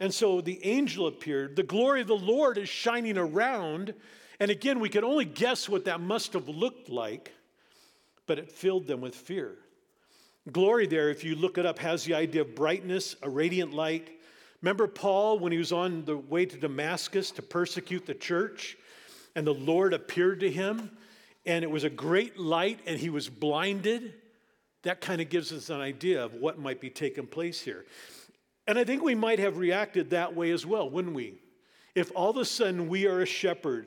And 0.00 0.12
so 0.12 0.40
the 0.40 0.64
angel 0.64 1.06
appeared. 1.06 1.56
The 1.56 1.62
glory 1.62 2.00
of 2.00 2.06
the 2.06 2.16
Lord 2.16 2.56
is 2.56 2.68
shining 2.68 3.18
around. 3.18 3.94
And 4.40 4.50
again, 4.50 4.80
we 4.80 4.88
can 4.88 5.04
only 5.04 5.26
guess 5.26 5.68
what 5.68 5.84
that 5.84 6.00
must 6.00 6.32
have 6.32 6.48
looked 6.48 6.88
like, 6.88 7.32
but 8.26 8.38
it 8.38 8.50
filled 8.50 8.86
them 8.86 9.00
with 9.00 9.14
fear. 9.14 9.58
Glory, 10.50 10.86
there, 10.86 11.10
if 11.10 11.24
you 11.24 11.36
look 11.36 11.58
it 11.58 11.66
up, 11.66 11.78
has 11.78 12.04
the 12.04 12.14
idea 12.14 12.42
of 12.42 12.54
brightness, 12.54 13.16
a 13.22 13.30
radiant 13.30 13.72
light. 13.72 14.10
Remember 14.64 14.86
Paul 14.86 15.40
when 15.40 15.52
he 15.52 15.58
was 15.58 15.72
on 15.72 16.06
the 16.06 16.16
way 16.16 16.46
to 16.46 16.56
Damascus 16.56 17.30
to 17.32 17.42
persecute 17.42 18.06
the 18.06 18.14
church, 18.14 18.78
and 19.36 19.46
the 19.46 19.52
Lord 19.52 19.92
appeared 19.92 20.40
to 20.40 20.50
him, 20.50 20.90
and 21.44 21.62
it 21.62 21.70
was 21.70 21.84
a 21.84 21.90
great 21.90 22.38
light, 22.38 22.80
and 22.86 22.98
he 22.98 23.10
was 23.10 23.28
blinded? 23.28 24.14
That 24.84 25.02
kind 25.02 25.20
of 25.20 25.28
gives 25.28 25.52
us 25.52 25.68
an 25.68 25.82
idea 25.82 26.24
of 26.24 26.32
what 26.32 26.58
might 26.58 26.80
be 26.80 26.88
taking 26.88 27.26
place 27.26 27.60
here. 27.60 27.84
And 28.66 28.78
I 28.78 28.84
think 28.84 29.02
we 29.02 29.14
might 29.14 29.38
have 29.38 29.58
reacted 29.58 30.08
that 30.10 30.34
way 30.34 30.50
as 30.50 30.64
well, 30.64 30.88
wouldn't 30.88 31.14
we? 31.14 31.34
If 31.94 32.10
all 32.14 32.30
of 32.30 32.38
a 32.38 32.44
sudden 32.46 32.88
we 32.88 33.06
are 33.06 33.20
a 33.20 33.26
shepherd 33.26 33.86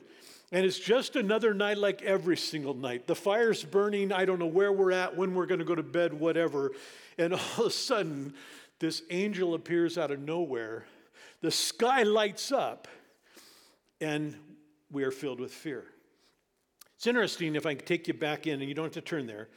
and 0.52 0.64
it's 0.64 0.78
just 0.78 1.16
another 1.16 1.52
night 1.52 1.78
like 1.78 2.02
every 2.02 2.36
single 2.36 2.72
night. 2.72 3.06
The 3.06 3.14
fire's 3.14 3.64
burning. 3.64 4.12
I 4.12 4.24
don't 4.24 4.38
know 4.38 4.46
where 4.46 4.72
we're 4.72 4.92
at, 4.92 5.14
when 5.14 5.34
we're 5.34 5.44
going 5.44 5.58
to 5.58 5.64
go 5.64 5.74
to 5.74 5.82
bed, 5.82 6.14
whatever. 6.14 6.70
And 7.18 7.34
all 7.34 7.40
of 7.58 7.66
a 7.66 7.70
sudden, 7.70 8.32
this 8.80 9.02
angel 9.10 9.54
appears 9.54 9.98
out 9.98 10.10
of 10.10 10.20
nowhere. 10.20 10.84
The 11.40 11.50
sky 11.50 12.02
lights 12.02 12.52
up, 12.52 12.88
and 14.00 14.36
we 14.90 15.04
are 15.04 15.10
filled 15.10 15.40
with 15.40 15.52
fear. 15.52 15.84
It's 16.96 17.06
interesting 17.06 17.54
if 17.54 17.66
I 17.66 17.74
take 17.74 18.08
you 18.08 18.14
back 18.14 18.46
in, 18.46 18.60
and 18.60 18.68
you 18.68 18.74
don't 18.74 18.86
have 18.86 18.92
to 18.92 19.00
turn 19.00 19.26
there. 19.26 19.48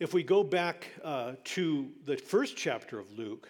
If 0.00 0.12
we 0.12 0.22
go 0.22 0.42
back 0.42 0.88
uh, 1.02 1.34
to 1.44 1.90
the 2.04 2.16
first 2.16 2.56
chapter 2.56 2.98
of 2.98 3.10
Luke, 3.12 3.48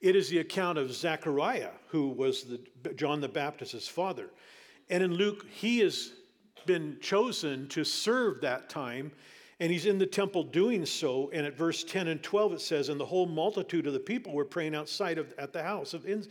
it 0.00 0.16
is 0.16 0.28
the 0.28 0.38
account 0.38 0.78
of 0.78 0.92
Zechariah, 0.92 1.72
who 1.88 2.08
was 2.08 2.44
the, 2.44 2.94
John 2.94 3.20
the 3.20 3.28
Baptist's 3.28 3.88
father. 3.88 4.30
And 4.88 5.02
in 5.02 5.14
Luke, 5.14 5.46
he 5.50 5.80
has 5.80 6.12
been 6.66 6.98
chosen 7.00 7.68
to 7.68 7.84
serve 7.84 8.40
that 8.40 8.68
time 8.68 9.12
and 9.60 9.70
he's 9.70 9.84
in 9.84 9.98
the 9.98 10.06
temple 10.06 10.42
doing 10.42 10.86
so. 10.86 11.30
And 11.32 11.46
at 11.46 11.56
verse 11.56 11.84
10 11.84 12.08
and 12.08 12.22
12, 12.22 12.54
it 12.54 12.60
says, 12.62 12.88
And 12.88 12.98
the 12.98 13.06
whole 13.06 13.26
multitude 13.26 13.86
of 13.86 13.92
the 13.92 14.00
people 14.00 14.32
were 14.32 14.46
praying 14.46 14.74
outside 14.74 15.18
of, 15.18 15.32
at 15.38 15.52
the 15.52 15.62
house 15.62 15.92
of 15.92 16.06
in, 16.06 16.26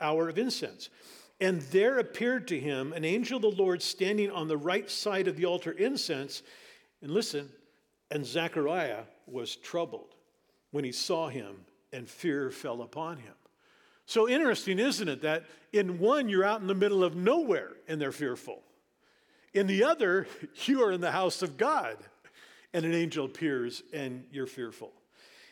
hour 0.00 0.30
of 0.30 0.38
incense. 0.38 0.88
And 1.38 1.60
there 1.62 1.98
appeared 1.98 2.48
to 2.48 2.58
him 2.58 2.94
an 2.94 3.04
angel 3.04 3.36
of 3.36 3.42
the 3.42 3.62
Lord 3.62 3.82
standing 3.82 4.30
on 4.30 4.48
the 4.48 4.56
right 4.56 4.90
side 4.90 5.28
of 5.28 5.36
the 5.36 5.44
altar 5.44 5.72
incense. 5.72 6.42
And 7.02 7.10
listen, 7.10 7.50
and 8.10 8.24
Zechariah 8.24 9.02
was 9.26 9.56
troubled 9.56 10.14
when 10.70 10.84
he 10.84 10.92
saw 10.92 11.28
him, 11.28 11.66
and 11.92 12.08
fear 12.08 12.50
fell 12.50 12.80
upon 12.80 13.18
him. 13.18 13.34
So 14.06 14.28
interesting, 14.28 14.78
isn't 14.78 15.08
it, 15.08 15.20
that 15.22 15.44
in 15.72 15.98
one 15.98 16.30
you're 16.30 16.44
out 16.44 16.62
in 16.62 16.66
the 16.66 16.74
middle 16.74 17.04
of 17.04 17.16
nowhere 17.16 17.72
and 17.86 18.00
they're 18.00 18.12
fearful. 18.12 18.62
In 19.52 19.66
the 19.66 19.84
other, 19.84 20.26
you 20.64 20.82
are 20.82 20.92
in 20.92 21.02
the 21.02 21.10
house 21.10 21.42
of 21.42 21.58
God 21.58 21.98
and 22.74 22.84
an 22.84 22.94
angel 22.94 23.26
appears 23.26 23.82
and 23.92 24.24
you're 24.30 24.46
fearful. 24.46 24.92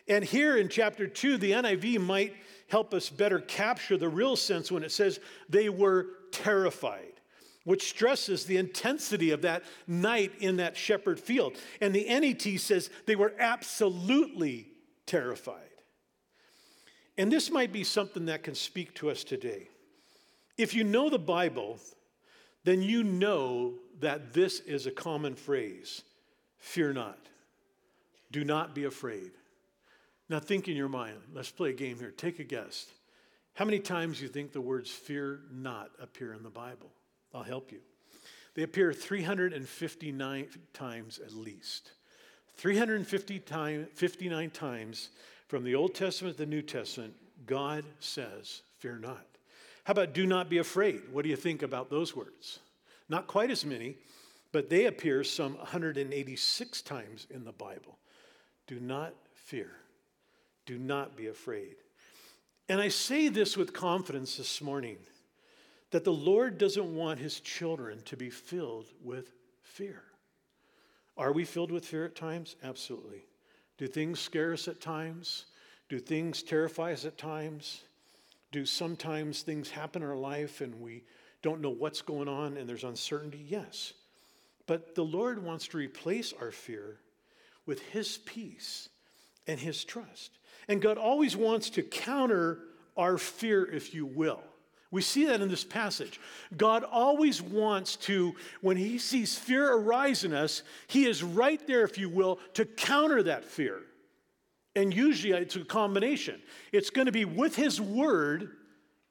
And 0.09 0.25
here 0.25 0.57
in 0.57 0.69
chapter 0.69 1.07
2, 1.07 1.37
the 1.37 1.53
NIV 1.53 2.01
might 2.01 2.35
help 2.69 2.95
us 2.95 3.09
better 3.11 3.39
capture 3.39 3.97
the 3.97 4.09
real 4.09 4.37
sense 4.37 4.71
when 4.73 4.83
it 4.83 4.93
says 4.93 5.21
they 5.49 5.69
were 5.69 6.07
terrified, 6.33 7.21
which 7.65 7.89
stresses 7.89 8.45
the 8.45 8.57
intensity 8.57 9.31
of 9.31 9.43
that 9.43 9.63
night 9.87 10.33
in 10.41 10.57
that 10.57 10.77
shepherd 10.77 11.21
field. 11.21 11.57
And 11.81 11.95
the 11.95 12.07
NET 12.07 12.43
says 12.61 12.91
they 13.07 13.17
were 13.17 13.35
absolutely 13.39 14.69
terrified. 15.07 15.57
And 17.19 17.31
this 17.31 17.51
might 17.51 17.73
be 17.73 17.85
something 17.85 18.27
that 18.27 18.43
can 18.43 18.55
speak 18.55 18.95
to 18.97 19.11
us 19.11 19.25
today. 19.25 19.69
If 20.57 20.75
you 20.75 20.85
know 20.85 21.11
the 21.11 21.19
Bible, 21.19 21.79
then 22.65 22.83
you 22.83 23.05
know 23.05 23.75
that 24.01 24.33
this 24.33 24.61
is 24.61 24.87
a 24.87 24.91
common 24.91 25.35
phrase 25.35 26.03
Fear 26.61 26.93
not. 26.93 27.19
Do 28.31 28.45
not 28.45 28.75
be 28.75 28.85
afraid. 28.85 29.33
Now 30.29 30.39
think 30.39 30.69
in 30.69 30.77
your 30.77 30.89
mind. 30.89 31.17
Let's 31.35 31.51
play 31.51 31.71
a 31.71 31.75
game 31.75 31.99
here. 31.99 32.13
Take 32.13 32.39
a 32.39 32.45
guess. 32.45 32.87
How 33.55 33.65
many 33.65 33.81
times 33.81 34.19
do 34.19 34.25
you 34.25 34.29
think 34.29 34.53
the 34.53 34.61
words 34.61 34.89
fear 34.91 35.41
not 35.53 35.91
appear 36.01 36.33
in 36.33 36.45
the 36.45 36.51
Bible? 36.51 36.91
I'll 37.35 37.43
help 37.43 37.73
you. 37.73 37.81
They 38.55 38.63
appear 38.63 38.93
359 38.93 40.47
times 40.73 41.19
at 41.19 41.33
least. 41.33 41.91
359 42.57 44.51
times 44.51 45.09
from 45.49 45.65
the 45.65 45.75
Old 45.75 45.95
Testament 45.95 46.37
to 46.37 46.45
the 46.45 46.51
New 46.51 46.63
Testament, 46.63 47.15
God 47.47 47.85
says, 47.99 48.63
Fear 48.79 48.99
not. 48.99 49.27
How 49.85 49.93
about 49.93 50.13
do 50.13 50.27
not 50.27 50.49
be 50.49 50.59
afraid? 50.59 51.03
What 51.11 51.23
do 51.23 51.31
you 51.31 51.37
think 51.37 51.63
about 51.63 51.91
those 51.91 52.15
words? 52.15 52.61
Not 53.09 53.27
quite 53.27 53.51
as 53.51 53.65
many, 53.65 53.97
but 54.53 54.69
they 54.69 54.87
appear 54.87 55.23
some 55.25 55.57
186 55.57 56.83
times 56.83 57.27
in 57.31 57.45
the 57.45 57.53
Bible. 57.53 57.99
Do 58.67 58.81
not 58.81 59.15
fear. 59.35 59.71
Do 60.67 60.79
not 60.79 61.17
be 61.17 61.27
afraid. 61.29 61.77
And 62.69 62.81
I 62.81 62.89
say 62.89 63.29
this 63.29 63.57
with 63.57 63.73
confidence 63.73 64.37
this 64.37 64.61
morning 64.61 64.97
that 65.91 66.05
the 66.05 66.13
Lord 66.13 66.57
doesn't 66.59 66.95
want 66.95 67.19
his 67.19 67.41
children 67.41 68.01
to 68.05 68.17
be 68.17 68.31
filled 68.31 68.87
with 69.03 69.33
fear. 69.63 70.03
Are 71.17 71.33
we 71.33 71.45
filled 71.45 71.73
with 71.73 71.85
fear 71.85 72.05
at 72.05 72.15
times? 72.15 72.57
Absolutely. 72.63 73.25
Do 73.77 73.87
things 73.87 74.21
scare 74.21 74.53
us 74.53 74.69
at 74.69 74.81
times? 74.81 75.47
Do 75.89 75.99
things 75.99 76.43
terrify 76.43 76.93
us 76.93 77.05
at 77.05 77.19
times? 77.19 77.83
Do 78.53 78.65
sometimes 78.65 79.43
things 79.43 79.71
happen 79.71 80.03
in 80.03 80.09
our 80.09 80.17
life 80.17 80.61
and 80.61 80.81
we 80.81 81.03
don't 81.43 81.61
know 81.61 81.71
what's 81.71 82.03
going 82.03 82.29
on 82.29 82.57
and 82.57 82.69
there's 82.69 82.85
uncertainty? 82.85 83.45
Yes. 83.49 83.95
But 84.71 84.95
the 84.95 85.05
Lord 85.05 85.43
wants 85.43 85.67
to 85.67 85.79
replace 85.79 86.33
our 86.41 86.53
fear 86.53 87.01
with 87.67 87.83
His 87.89 88.19
peace 88.19 88.89
and 89.49 89.59
His 89.59 89.83
trust. 89.83 90.39
And 90.69 90.81
God 90.81 90.97
always 90.97 91.37
wants 91.37 91.71
to 91.71 91.83
counter 91.83 92.61
our 92.97 93.19
fear, 93.19 93.67
if 93.67 93.93
you 93.97 94.07
will. 94.07 94.41
We 94.93 95.03
see 95.03 95.27
that 95.27 95.41
in 95.41 95.49
this 95.49 95.65
passage. 95.65 96.21
God 96.57 96.85
always 96.85 97.43
wants 97.43 97.97
to, 97.97 98.37
when 98.61 98.77
He 98.77 98.99
sees 98.99 99.37
fear 99.37 99.73
arise 99.73 100.23
in 100.23 100.33
us, 100.33 100.63
He 100.87 101.05
is 101.05 101.25
right 101.25 101.67
there, 101.67 101.83
if 101.83 101.99
you 101.99 102.09
will, 102.09 102.39
to 102.55 102.65
counter 102.65 103.25
that 103.25 103.45
fear. 103.45 103.81
And 104.77 104.95
usually 104.95 105.33
it's 105.33 105.57
a 105.57 105.65
combination. 105.65 106.41
It's 106.71 106.91
going 106.91 107.07
to 107.07 107.13
be 107.13 107.25
with 107.25 107.57
His 107.57 107.81
Word 107.81 108.51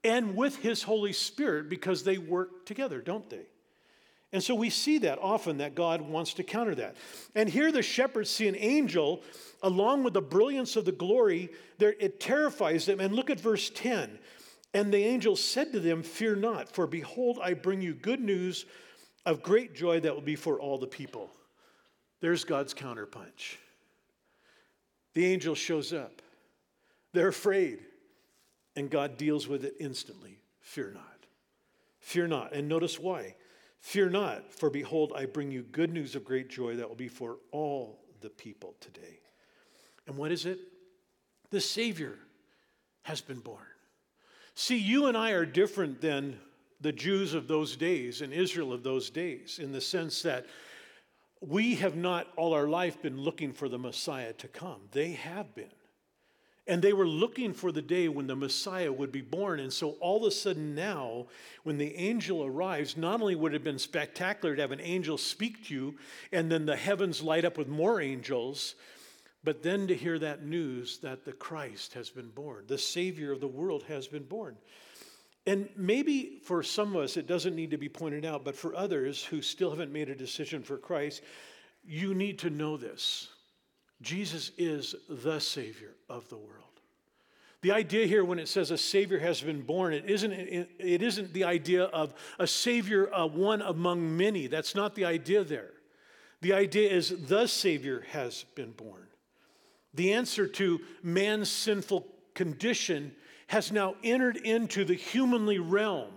and 0.06 0.38
with 0.38 0.56
His 0.56 0.84
Holy 0.84 1.12
Spirit 1.12 1.70
because 1.70 2.06
they 2.06 2.18
work 2.18 2.66
together, 2.66 3.02
don't 3.02 3.30
they? 3.30 3.48
And 4.32 4.44
so 4.44 4.54
we 4.54 4.70
see 4.70 5.00
that 5.00 5.18
often 5.20 5.58
that 5.58 5.74
God 5.74 6.02
wants 6.02 6.36
to 6.36 6.44
counter 6.44 6.76
that. 6.76 6.96
And 7.34 7.50
here 7.50 7.72
the 7.72 7.82
shepherds 7.82 8.30
see 8.30 8.48
an 8.48 8.56
angel 8.56 9.24
along 9.64 10.04
with 10.04 10.14
the 10.14 10.22
brilliance 10.22 10.76
of 10.76 10.86
the 10.86 10.92
glory. 10.92 11.50
There, 11.80 11.96
it 12.00 12.20
terrifies 12.20 12.86
them. 12.86 13.00
And 13.00 13.16
look 13.16 13.30
at 13.30 13.40
verse 13.40 13.72
10. 13.74 14.20
And 14.74 14.94
the 14.94 15.04
angel 15.04 15.36
said 15.36 15.72
to 15.72 15.80
them, 15.80 16.04
Fear 16.04 16.36
not, 16.36 16.70
for 16.70 16.86
behold, 16.86 17.40
I 17.42 17.56
bring 17.56 17.82
you 17.82 17.96
good 17.96 18.22
news 18.22 18.66
of 19.26 19.42
great 19.42 19.74
joy 19.74 20.00
that 20.02 20.14
will 20.14 20.22
be 20.22 20.36
for 20.36 20.60
all 20.60 20.78
the 20.78 20.88
people. 20.88 21.32
There's 22.22 22.44
God's 22.44 22.74
counterpunch. 22.74 23.56
The 25.16 25.26
angel 25.26 25.56
shows 25.56 25.92
up. 25.92 26.22
They're 27.14 27.30
afraid, 27.30 27.80
and 28.76 28.92
God 28.92 29.18
deals 29.18 29.48
with 29.48 29.66
it 29.66 29.76
instantly. 29.80 30.38
Fear 30.62 30.92
not. 30.94 31.26
Fear 32.00 32.28
not. 32.28 32.54
And 32.54 32.68
notice 32.68 33.00
why. 33.00 33.36
Fear 33.80 34.10
not, 34.10 34.54
for 34.54 34.70
behold, 34.70 35.14
I 35.16 35.26
bring 35.26 35.52
you 35.52 35.64
good 35.64 35.94
news 35.94 36.16
of 36.16 36.26
great 36.26 36.50
joy 36.50 36.76
that 36.76 36.88
will 36.88 36.96
be 36.96 37.08
for 37.08 37.38
all 37.52 38.00
the 38.22 38.30
people 38.30 38.76
today. 38.80 39.20
And 40.08 40.18
what 40.18 40.32
is 40.32 40.46
it? 40.46 40.60
The 41.50 41.62
Savior 41.62 42.18
has 43.04 43.22
been 43.22 43.40
born. 43.40 43.64
See, 44.54 44.78
you 44.78 45.08
and 45.08 45.16
I 45.18 45.32
are 45.32 45.46
different 45.46 46.02
than 46.02 46.38
the 46.82 46.92
Jews 46.92 47.34
of 47.34 47.48
those 47.48 47.76
days 47.76 48.22
and 48.22 48.34
Israel 48.34 48.74
of 48.74 48.84
those 48.84 49.10
days 49.10 49.60
in 49.60 49.72
the 49.72 49.82
sense 49.82 50.22
that 50.24 50.46
we 51.42 51.76
have 51.76 51.96
not 51.96 52.28
all 52.36 52.54
our 52.54 52.68
life 52.68 53.02
been 53.02 53.20
looking 53.20 53.54
for 53.54 53.70
the 53.70 53.78
Messiah 53.78 54.34
to 54.34 54.48
come. 54.48 54.82
They 54.92 55.12
have 55.14 55.56
been. 55.56 55.72
And 56.70 56.84
they 56.84 56.94
were 56.94 57.08
looking 57.08 57.54
for 57.54 57.72
the 57.72 57.82
day 57.82 58.10
when 58.10 58.28
the 58.28 58.36
Messiah 58.36 58.94
would 58.94 59.12
be 59.12 59.22
born. 59.22 59.60
And 59.60 59.74
so 59.74 59.98
all 60.00 60.18
of 60.18 60.24
a 60.24 60.32
sudden 60.32 60.76
now, 60.76 61.26
when 61.64 61.80
the 61.80 61.96
angel 61.96 62.46
arrives, 62.46 62.96
not 62.96 63.22
only 63.22 63.34
would 63.34 63.54
it 63.54 63.56
have 63.56 63.64
been 63.64 63.80
spectacular 63.80 64.56
to 64.56 64.62
have 64.62 64.72
an 64.72 64.80
angel 64.80 65.18
speak 65.18 65.66
to 65.66 65.74
you 65.74 65.96
and 66.32 66.52
then 66.52 66.68
the 66.68 66.76
heavens 66.76 67.24
light 67.24 67.44
up 67.44 67.58
with 67.58 67.68
more 67.68 68.00
angels, 68.00 68.76
but 69.44 69.64
then 69.64 69.88
to 69.88 69.96
hear 69.96 70.20
that 70.20 70.46
news 70.46 71.00
that 71.00 71.26
the 71.26 71.34
Christ 71.34 71.96
has 71.96 72.12
been 72.12 72.30
born, 72.30 72.66
the 72.68 72.78
Savior 72.78 73.32
of 73.32 73.40
the 73.40 73.48
world 73.48 73.84
has 73.88 74.08
been 74.08 74.26
born. 74.26 74.56
And 75.48 75.70
maybe 75.76 76.40
for 76.44 76.62
some 76.62 76.96
of 76.96 77.02
us, 77.02 77.18
it 77.18 77.26
doesn't 77.26 77.56
need 77.56 77.72
to 77.72 77.78
be 77.80 77.90
pointed 77.90 78.26
out, 78.26 78.46
but 78.46 78.56
for 78.56 78.76
others 78.76 79.24
who 79.24 79.42
still 79.42 79.72
haven't 79.72 79.92
made 79.92 80.10
a 80.10 80.16
decision 80.16 80.62
for 80.62 80.78
Christ, 80.78 81.24
you 81.84 82.14
need 82.14 82.38
to 82.40 82.52
know 82.52 82.78
this. 82.78 83.30
Jesus 84.02 84.52
is 84.58 84.96
the 85.10 85.40
Savior 85.40 85.96
of 86.10 86.28
the 86.30 86.38
world. 86.38 86.56
The 87.62 87.72
idea 87.72 88.08
here, 88.08 88.24
when 88.24 88.40
it 88.40 88.48
says 88.48 88.72
a 88.72 88.78
Savior 88.78 89.20
has 89.20 89.42
been 89.42 89.62
born, 89.62 89.94
it 89.94 90.10
isn't, 90.10 90.32
it 90.32 91.02
isn't 91.02 91.34
the 91.34 91.44
idea 91.44 91.84
of 91.86 92.14
a 92.40 92.48
Savior, 92.48 93.14
uh, 93.14 93.28
one 93.28 93.62
among 93.62 94.16
many. 94.16 94.48
That's 94.48 94.76
not 94.76 94.96
the 94.96 95.04
idea 95.04 95.44
there. 95.44 95.72
The 96.42 96.54
idea 96.54 96.90
is 96.90 97.28
the 97.28 97.48
Savior 97.48 98.06
has 98.12 98.46
been 98.56 98.72
born. 98.72 99.08
The 99.94 100.14
answer 100.14 100.48
to 100.48 100.80
man's 101.04 101.52
sinful 101.52 102.08
condition 102.34 103.14
has 103.48 103.74
now 103.74 103.96
entered 104.06 104.38
into 104.38 104.86
the 104.86 104.94
humanly 104.94 105.60
realm. 105.60 106.14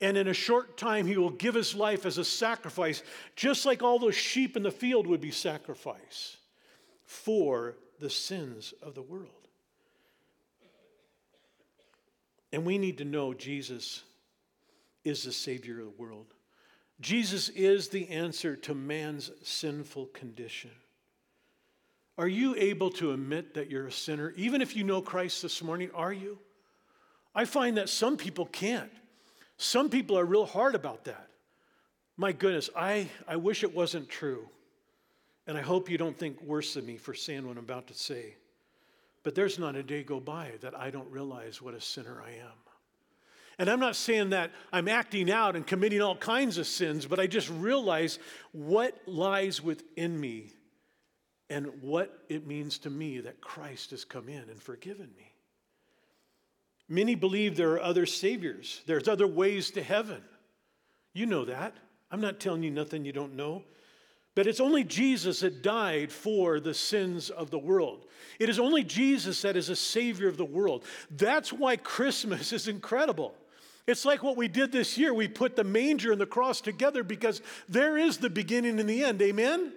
And 0.00 0.16
in 0.16 0.28
a 0.28 0.34
short 0.34 0.76
time, 0.76 1.06
he 1.06 1.16
will 1.16 1.30
give 1.30 1.56
his 1.56 1.74
life 1.74 2.06
as 2.06 2.18
a 2.18 2.24
sacrifice, 2.24 3.02
just 3.34 3.66
like 3.66 3.82
all 3.82 3.98
those 3.98 4.14
sheep 4.14 4.56
in 4.56 4.62
the 4.62 4.70
field 4.70 5.08
would 5.08 5.20
be 5.20 5.32
sacrificed 5.32 6.36
for 7.08 7.74
the 8.00 8.10
sins 8.10 8.74
of 8.82 8.94
the 8.94 9.00
world. 9.00 9.48
And 12.52 12.66
we 12.66 12.76
need 12.76 12.98
to 12.98 13.04
know 13.06 13.32
Jesus 13.32 14.04
is 15.04 15.24
the 15.24 15.32
Savior 15.32 15.80
of 15.80 15.86
the 15.86 16.02
world. 16.02 16.26
Jesus 17.00 17.48
is 17.48 17.88
the 17.88 18.10
answer 18.10 18.56
to 18.56 18.74
man's 18.74 19.30
sinful 19.42 20.06
condition. 20.06 20.70
Are 22.18 22.28
you 22.28 22.54
able 22.56 22.90
to 22.90 23.12
admit 23.12 23.54
that 23.54 23.70
you're 23.70 23.86
a 23.86 23.92
sinner? 23.92 24.34
Even 24.36 24.60
if 24.60 24.76
you 24.76 24.84
know 24.84 25.00
Christ 25.00 25.40
this 25.40 25.62
morning, 25.62 25.90
are 25.94 26.12
you? 26.12 26.38
I 27.34 27.46
find 27.46 27.78
that 27.78 27.88
some 27.88 28.18
people 28.18 28.44
can't. 28.44 28.92
Some 29.56 29.88
people 29.88 30.18
are 30.18 30.26
real 30.26 30.44
hard 30.44 30.74
about 30.74 31.04
that. 31.04 31.28
My 32.18 32.32
goodness, 32.32 32.68
I, 32.76 33.08
I 33.26 33.36
wish 33.36 33.64
it 33.64 33.74
wasn't 33.74 34.10
true. 34.10 34.50
And 35.48 35.56
I 35.56 35.62
hope 35.62 35.90
you 35.90 35.96
don't 35.96 36.16
think 36.16 36.40
worse 36.42 36.76
of 36.76 36.84
me 36.84 36.98
for 36.98 37.14
saying 37.14 37.46
what 37.46 37.56
I'm 37.56 37.64
about 37.64 37.86
to 37.88 37.94
say. 37.94 38.36
But 39.22 39.34
there's 39.34 39.58
not 39.58 39.76
a 39.76 39.82
day 39.82 40.02
go 40.02 40.20
by 40.20 40.52
that 40.60 40.78
I 40.78 40.90
don't 40.90 41.10
realize 41.10 41.60
what 41.60 41.74
a 41.74 41.80
sinner 41.80 42.22
I 42.24 42.32
am. 42.32 42.52
And 43.58 43.68
I'm 43.68 43.80
not 43.80 43.96
saying 43.96 44.30
that 44.30 44.52
I'm 44.72 44.86
acting 44.88 45.30
out 45.30 45.56
and 45.56 45.66
committing 45.66 46.02
all 46.02 46.16
kinds 46.16 46.58
of 46.58 46.66
sins, 46.66 47.06
but 47.06 47.18
I 47.18 47.26
just 47.26 47.48
realize 47.50 48.18
what 48.52 48.96
lies 49.06 49.60
within 49.60 50.20
me 50.20 50.52
and 51.50 51.66
what 51.80 52.24
it 52.28 52.46
means 52.46 52.78
to 52.80 52.90
me 52.90 53.20
that 53.20 53.40
Christ 53.40 53.90
has 53.90 54.04
come 54.04 54.28
in 54.28 54.42
and 54.50 54.62
forgiven 54.62 55.08
me. 55.16 55.32
Many 56.90 57.14
believe 57.14 57.56
there 57.56 57.72
are 57.72 57.82
other 57.82 58.06
saviors, 58.06 58.82
there's 58.86 59.08
other 59.08 59.26
ways 59.26 59.70
to 59.72 59.82
heaven. 59.82 60.22
You 61.14 61.26
know 61.26 61.46
that. 61.46 61.74
I'm 62.10 62.20
not 62.20 62.38
telling 62.38 62.62
you 62.62 62.70
nothing 62.70 63.04
you 63.04 63.12
don't 63.12 63.34
know. 63.34 63.64
But 64.38 64.46
it's 64.46 64.60
only 64.60 64.84
Jesus 64.84 65.40
that 65.40 65.62
died 65.62 66.12
for 66.12 66.60
the 66.60 66.72
sins 66.72 67.28
of 67.28 67.50
the 67.50 67.58
world. 67.58 68.04
It 68.38 68.48
is 68.48 68.60
only 68.60 68.84
Jesus 68.84 69.42
that 69.42 69.56
is 69.56 69.68
a 69.68 69.74
savior 69.74 70.28
of 70.28 70.36
the 70.36 70.44
world. 70.44 70.84
That's 71.10 71.52
why 71.52 71.74
Christmas 71.76 72.52
is 72.52 72.68
incredible. 72.68 73.34
It's 73.88 74.04
like 74.04 74.22
what 74.22 74.36
we 74.36 74.46
did 74.46 74.70
this 74.70 74.96
year. 74.96 75.12
We 75.12 75.26
put 75.26 75.56
the 75.56 75.64
manger 75.64 76.12
and 76.12 76.20
the 76.20 76.24
cross 76.24 76.60
together 76.60 77.02
because 77.02 77.42
there 77.68 77.98
is 77.98 78.18
the 78.18 78.30
beginning 78.30 78.78
and 78.78 78.88
the 78.88 79.02
end. 79.02 79.20
Amen? 79.22 79.72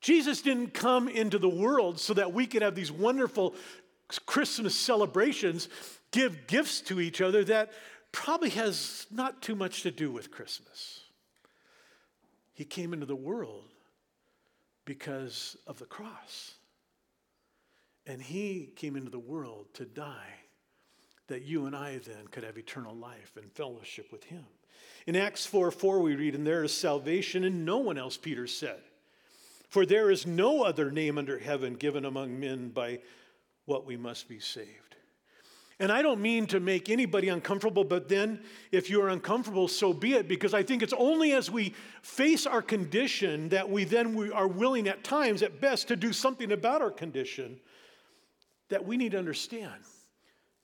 Jesus 0.00 0.42
didn't 0.42 0.74
come 0.74 1.06
into 1.08 1.38
the 1.38 1.48
world 1.48 2.00
so 2.00 2.12
that 2.12 2.32
we 2.32 2.44
could 2.44 2.62
have 2.62 2.74
these 2.74 2.90
wonderful 2.90 3.54
Christmas 4.26 4.74
celebrations, 4.74 5.68
give 6.10 6.48
gifts 6.48 6.80
to 6.80 6.98
each 7.00 7.20
other 7.20 7.44
that 7.44 7.72
probably 8.10 8.50
has 8.50 9.06
not 9.12 9.42
too 9.42 9.54
much 9.54 9.82
to 9.82 9.92
do 9.92 10.10
with 10.10 10.32
Christmas. 10.32 11.05
He 12.56 12.64
came 12.64 12.94
into 12.94 13.04
the 13.04 13.14
world 13.14 13.68
because 14.86 15.58
of 15.66 15.78
the 15.78 15.84
cross. 15.84 16.54
And 18.06 18.20
he 18.20 18.72
came 18.76 18.96
into 18.96 19.10
the 19.10 19.18
world 19.18 19.66
to 19.74 19.84
die 19.84 20.34
that 21.28 21.42
you 21.42 21.66
and 21.66 21.76
I 21.76 21.98
then 21.98 22.28
could 22.30 22.44
have 22.44 22.56
eternal 22.56 22.94
life 22.94 23.32
and 23.36 23.52
fellowship 23.52 24.10
with 24.10 24.24
him. 24.24 24.46
In 25.06 25.16
Acts 25.16 25.44
4 25.44 25.70
4, 25.70 26.00
we 26.00 26.16
read, 26.16 26.34
And 26.34 26.46
there 26.46 26.64
is 26.64 26.72
salvation 26.72 27.44
in 27.44 27.66
no 27.66 27.76
one 27.76 27.98
else, 27.98 28.16
Peter 28.16 28.46
said. 28.46 28.80
For 29.68 29.84
there 29.84 30.10
is 30.10 30.26
no 30.26 30.62
other 30.62 30.90
name 30.90 31.18
under 31.18 31.38
heaven 31.38 31.74
given 31.74 32.06
among 32.06 32.40
men 32.40 32.70
by 32.70 33.00
what 33.66 33.84
we 33.84 33.98
must 33.98 34.28
be 34.28 34.38
saved. 34.38 34.85
And 35.78 35.92
I 35.92 36.00
don't 36.00 36.22
mean 36.22 36.46
to 36.46 36.60
make 36.60 36.88
anybody 36.88 37.28
uncomfortable, 37.28 37.84
but 37.84 38.08
then 38.08 38.40
if 38.72 38.88
you're 38.88 39.08
uncomfortable, 39.08 39.68
so 39.68 39.92
be 39.92 40.14
it, 40.14 40.26
because 40.26 40.54
I 40.54 40.62
think 40.62 40.82
it's 40.82 40.94
only 40.96 41.32
as 41.32 41.50
we 41.50 41.74
face 42.00 42.46
our 42.46 42.62
condition 42.62 43.50
that 43.50 43.68
we 43.68 43.84
then 43.84 44.14
we 44.14 44.30
are 44.30 44.48
willing 44.48 44.88
at 44.88 45.04
times, 45.04 45.42
at 45.42 45.60
best, 45.60 45.88
to 45.88 45.96
do 45.96 46.14
something 46.14 46.52
about 46.52 46.80
our 46.80 46.90
condition 46.90 47.60
that 48.70 48.86
we 48.86 48.96
need 48.96 49.12
to 49.12 49.18
understand. 49.18 49.74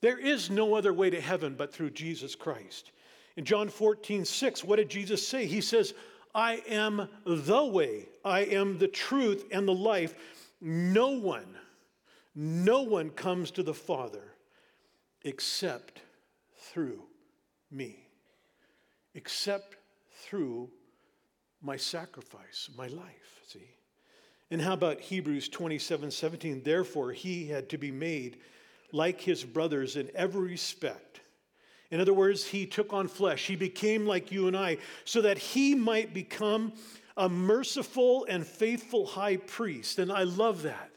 There 0.01 0.17
is 0.17 0.49
no 0.49 0.73
other 0.73 0.91
way 0.91 1.11
to 1.11 1.21
heaven 1.21 1.53
but 1.55 1.71
through 1.71 1.91
Jesus 1.91 2.33
Christ. 2.33 2.91
In 3.37 3.45
John 3.45 3.69
14, 3.69 4.25
6, 4.25 4.63
what 4.63 4.77
did 4.77 4.89
Jesus 4.89 5.25
say? 5.25 5.45
He 5.45 5.61
says, 5.61 5.93
I 6.33 6.63
am 6.67 7.07
the 7.23 7.65
way, 7.65 8.09
I 8.25 8.41
am 8.41 8.79
the 8.79 8.87
truth 8.87 9.45
and 9.51 9.67
the 9.67 9.73
life. 9.73 10.15
No 10.59 11.09
one, 11.09 11.55
no 12.33 12.81
one 12.81 13.11
comes 13.11 13.51
to 13.51 13.63
the 13.63 13.75
Father 13.75 14.32
except 15.23 16.01
through 16.57 17.03
me, 17.71 18.07
except 19.15 19.77
through 20.23 20.69
my 21.61 21.77
sacrifice, 21.77 22.69
my 22.77 22.87
life. 22.87 23.39
See? 23.47 23.69
And 24.51 24.61
how 24.61 24.73
about 24.73 24.99
Hebrews 25.01 25.49
27 25.49 26.11
17? 26.11 26.63
Therefore, 26.63 27.11
he 27.11 27.47
had 27.47 27.69
to 27.69 27.77
be 27.77 27.91
made 27.91 28.37
like 28.91 29.19
his 29.19 29.43
brothers 29.43 29.95
in 29.95 30.09
every 30.13 30.49
respect. 30.49 31.21
In 31.89 31.99
other 31.99 32.13
words, 32.13 32.45
he 32.45 32.65
took 32.65 32.93
on 32.93 33.07
flesh. 33.07 33.45
He 33.45 33.55
became 33.55 34.05
like 34.05 34.31
you 34.31 34.47
and 34.47 34.57
I 34.57 34.77
so 35.05 35.21
that 35.21 35.37
he 35.37 35.75
might 35.75 36.13
become 36.13 36.73
a 37.17 37.29
merciful 37.29 38.25
and 38.27 38.45
faithful 38.45 39.05
high 39.05 39.37
priest. 39.37 39.99
And 39.99 40.11
I 40.11 40.23
love 40.23 40.63
that. 40.63 40.89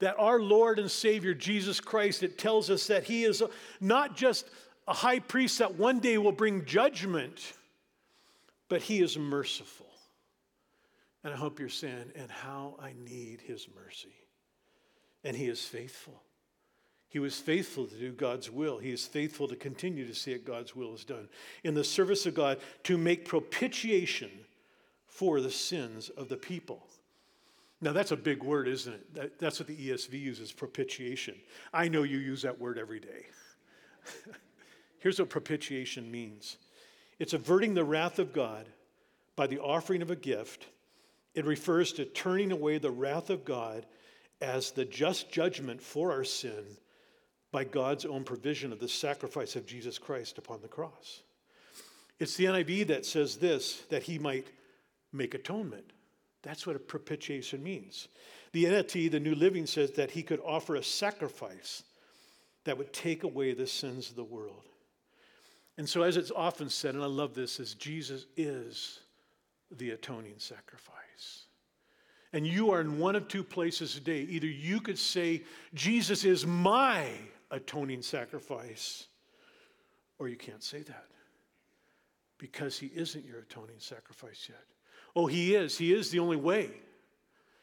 That 0.00 0.18
our 0.18 0.40
Lord 0.40 0.78
and 0.78 0.90
Savior 0.90 1.32
Jesus 1.34 1.80
Christ, 1.80 2.22
it 2.22 2.38
tells 2.38 2.70
us 2.70 2.86
that 2.88 3.04
he 3.04 3.24
is 3.24 3.42
not 3.80 4.16
just 4.16 4.48
a 4.86 4.92
high 4.92 5.18
priest 5.18 5.58
that 5.58 5.76
one 5.76 5.98
day 6.00 6.18
will 6.18 6.32
bring 6.32 6.64
judgment, 6.64 7.54
but 8.68 8.82
he 8.82 9.00
is 9.00 9.18
merciful. 9.18 9.86
And 11.24 11.32
I 11.32 11.36
hope 11.36 11.58
you're 11.58 11.68
saying, 11.68 12.12
and 12.14 12.30
how 12.30 12.76
I 12.80 12.92
need 13.04 13.40
his 13.40 13.66
mercy. 13.74 14.14
And 15.24 15.36
he 15.36 15.46
is 15.46 15.64
faithful. 15.64 16.22
He 17.08 17.18
was 17.18 17.38
faithful 17.38 17.86
to 17.86 17.94
do 17.96 18.12
God's 18.12 18.50
will. 18.50 18.78
He 18.78 18.90
is 18.90 19.06
faithful 19.06 19.48
to 19.48 19.56
continue 19.56 20.06
to 20.06 20.14
see 20.14 20.34
that 20.34 20.44
God's 20.44 20.76
will 20.76 20.94
is 20.94 21.04
done 21.04 21.28
in 21.64 21.74
the 21.74 21.82
service 21.82 22.26
of 22.26 22.34
God 22.34 22.58
to 22.84 22.98
make 22.98 23.24
propitiation 23.24 24.30
for 25.06 25.40
the 25.40 25.50
sins 25.50 26.10
of 26.10 26.28
the 26.28 26.36
people. 26.36 26.86
Now, 27.80 27.92
that's 27.92 28.12
a 28.12 28.16
big 28.16 28.42
word, 28.42 28.68
isn't 28.68 28.92
it? 28.92 29.14
That, 29.14 29.38
that's 29.38 29.60
what 29.60 29.68
the 29.68 29.76
ESV 29.76 30.18
uses 30.18 30.52
propitiation. 30.52 31.34
I 31.74 31.88
know 31.88 32.04
you 32.04 32.18
use 32.18 32.42
that 32.42 32.58
word 32.58 32.78
every 32.78 33.00
day. 33.00 33.26
Here's 34.98 35.18
what 35.18 35.28
propitiation 35.28 36.10
means 36.10 36.56
it's 37.18 37.32
averting 37.32 37.74
the 37.74 37.84
wrath 37.84 38.18
of 38.18 38.32
God 38.32 38.68
by 39.36 39.46
the 39.46 39.60
offering 39.60 40.02
of 40.02 40.10
a 40.10 40.16
gift. 40.16 40.66
It 41.34 41.44
refers 41.44 41.92
to 41.94 42.06
turning 42.06 42.50
away 42.50 42.78
the 42.78 42.90
wrath 42.90 43.28
of 43.28 43.44
God 43.44 43.84
as 44.40 44.70
the 44.70 44.84
just 44.84 45.30
judgment 45.30 45.82
for 45.82 46.12
our 46.12 46.24
sin 46.24 46.64
by 47.52 47.64
God's 47.64 48.04
own 48.04 48.24
provision 48.24 48.72
of 48.72 48.80
the 48.80 48.88
sacrifice 48.88 49.54
of 49.54 49.66
Jesus 49.66 49.98
Christ 49.98 50.38
upon 50.38 50.60
the 50.62 50.68
cross. 50.68 51.22
It's 52.18 52.36
the 52.36 52.46
NIV 52.46 52.88
that 52.88 53.06
says 53.06 53.36
this 53.36 53.82
that 53.90 54.04
he 54.04 54.18
might 54.18 54.46
make 55.12 55.34
atonement. 55.34 55.92
That's 56.46 56.64
what 56.64 56.76
a 56.76 56.78
propitiation 56.78 57.60
means. 57.60 58.06
The 58.52 58.66
NLT, 58.66 59.10
the 59.10 59.18
New 59.18 59.34
Living, 59.34 59.66
says 59.66 59.90
that 59.92 60.12
he 60.12 60.22
could 60.22 60.40
offer 60.46 60.76
a 60.76 60.82
sacrifice 60.82 61.82
that 62.64 62.78
would 62.78 62.92
take 62.92 63.24
away 63.24 63.52
the 63.52 63.66
sins 63.66 64.10
of 64.10 64.16
the 64.16 64.22
world. 64.22 64.62
And 65.76 65.88
so, 65.88 66.02
as 66.02 66.16
it's 66.16 66.30
often 66.30 66.70
said, 66.70 66.94
and 66.94 67.02
I 67.02 67.08
love 67.08 67.34
this, 67.34 67.58
is 67.58 67.74
Jesus 67.74 68.26
is 68.36 69.00
the 69.72 69.90
atoning 69.90 70.36
sacrifice. 70.38 71.46
And 72.32 72.46
you 72.46 72.70
are 72.70 72.80
in 72.80 73.00
one 73.00 73.16
of 73.16 73.26
two 73.26 73.42
places 73.42 73.94
today. 73.94 74.20
Either 74.20 74.46
you 74.46 74.80
could 74.80 75.00
say, 75.00 75.42
Jesus 75.74 76.24
is 76.24 76.46
my 76.46 77.08
atoning 77.50 78.02
sacrifice, 78.02 79.08
or 80.20 80.28
you 80.28 80.36
can't 80.36 80.62
say 80.62 80.82
that 80.82 81.06
because 82.38 82.78
he 82.78 82.86
isn't 82.94 83.24
your 83.24 83.40
atoning 83.40 83.80
sacrifice 83.80 84.46
yet. 84.48 84.62
Oh, 85.16 85.26
he 85.26 85.54
is. 85.54 85.78
He 85.78 85.94
is 85.94 86.10
the 86.10 86.18
only 86.18 86.36
way. 86.36 86.68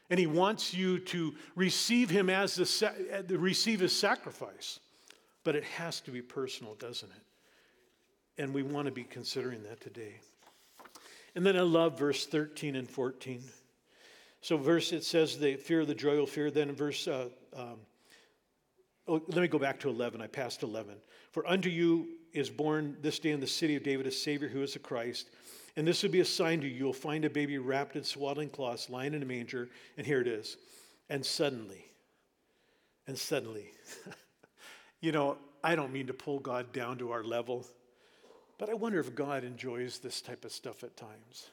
And 0.09 0.19
he 0.19 0.25
wants 0.25 0.73
you 0.73 0.99
to 0.99 1.35
receive 1.55 2.09
him 2.09 2.29
as 2.29 2.55
the 2.55 3.37
receive 3.37 3.79
his 3.79 3.97
sacrifice. 3.97 4.79
But 5.43 5.55
it 5.55 5.63
has 5.63 6.01
to 6.01 6.11
be 6.11 6.21
personal, 6.21 6.73
doesn't 6.75 7.09
it? 7.09 8.41
And 8.41 8.53
we 8.53 8.63
want 8.63 8.87
to 8.87 8.91
be 8.91 9.03
considering 9.03 9.61
that 9.63 9.79
today. 9.79 10.15
And 11.35 11.45
then 11.45 11.55
I 11.55 11.61
love 11.61 11.97
verse 11.97 12.25
13 12.25 12.75
and 12.75 12.89
14. 12.89 13.43
So, 14.41 14.57
verse 14.57 14.91
it 14.91 15.03
says, 15.03 15.37
"The 15.37 15.55
fear 15.55 15.81
of 15.81 15.87
the 15.87 15.95
joy 15.95 16.17
will 16.17 16.27
fear." 16.27 16.51
Then, 16.51 16.73
verse, 16.73 17.07
uh, 17.07 17.29
um, 17.55 17.79
oh, 19.07 19.23
let 19.27 19.37
me 19.37 19.47
go 19.47 19.59
back 19.59 19.79
to 19.81 19.89
11. 19.89 20.21
I 20.21 20.27
passed 20.27 20.63
11. 20.63 20.95
For 21.31 21.47
unto 21.47 21.69
you 21.69 22.17
is 22.33 22.49
born 22.49 22.97
this 23.01 23.19
day 23.19 23.31
in 23.31 23.39
the 23.39 23.47
city 23.47 23.75
of 23.75 23.83
David 23.83 24.05
a 24.05 24.11
Savior 24.11 24.49
who 24.49 24.61
is 24.61 24.73
the 24.73 24.79
Christ. 24.79 25.29
And 25.75 25.88
this 25.88 26.03
will 26.03 26.12
be 26.12 26.19
a 26.19 26.25
sign 26.25 26.62
to 26.62 26.67
you. 26.67 26.73
You'll 26.73 26.93
find 26.93 27.25
a 27.25 27.29
baby 27.29 27.57
wrapped 27.57 27.95
in 27.95 28.03
swaddling 28.03 28.49
cloths, 28.49 28.89
lying 28.89 29.13
in 29.13 29.23
a 29.23 29.25
manger. 29.25 29.69
And 29.97 30.05
here 30.05 30.21
it 30.21 30.27
is. 30.27 30.57
And 31.09 31.25
suddenly, 31.25 31.86
and 33.07 33.17
suddenly, 33.17 33.71
you 35.01 35.12
know, 35.12 35.38
I 35.63 35.75
don't 35.75 35.91
mean 35.91 36.07
to 36.07 36.13
pull 36.13 36.39
God 36.39 36.71
down 36.73 36.97
to 36.99 37.12
our 37.12 37.23
level, 37.23 37.65
but 38.57 38.69
I 38.69 38.73
wonder 38.73 38.99
if 38.99 39.15
God 39.15 39.43
enjoys 39.43 39.99
this 39.99 40.21
type 40.21 40.45
of 40.45 40.51
stuff 40.51 40.83
at 40.83 40.95
times. 40.95 41.49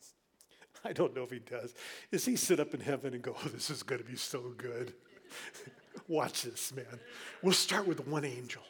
I 0.84 0.92
don't 0.92 1.14
know 1.14 1.22
if 1.22 1.30
he 1.30 1.38
does. 1.38 1.74
Does 2.10 2.24
he 2.24 2.36
sit 2.36 2.60
up 2.60 2.74
in 2.74 2.80
heaven 2.80 3.12
and 3.12 3.22
go, 3.22 3.36
oh, 3.44 3.48
this 3.48 3.70
is 3.70 3.82
going 3.82 4.00
to 4.00 4.08
be 4.08 4.16
so 4.16 4.54
good? 4.56 4.94
Watch 6.08 6.42
this, 6.42 6.74
man. 6.74 6.98
We'll 7.42 7.52
start 7.52 7.86
with 7.86 8.06
one 8.06 8.24
angel. 8.24 8.62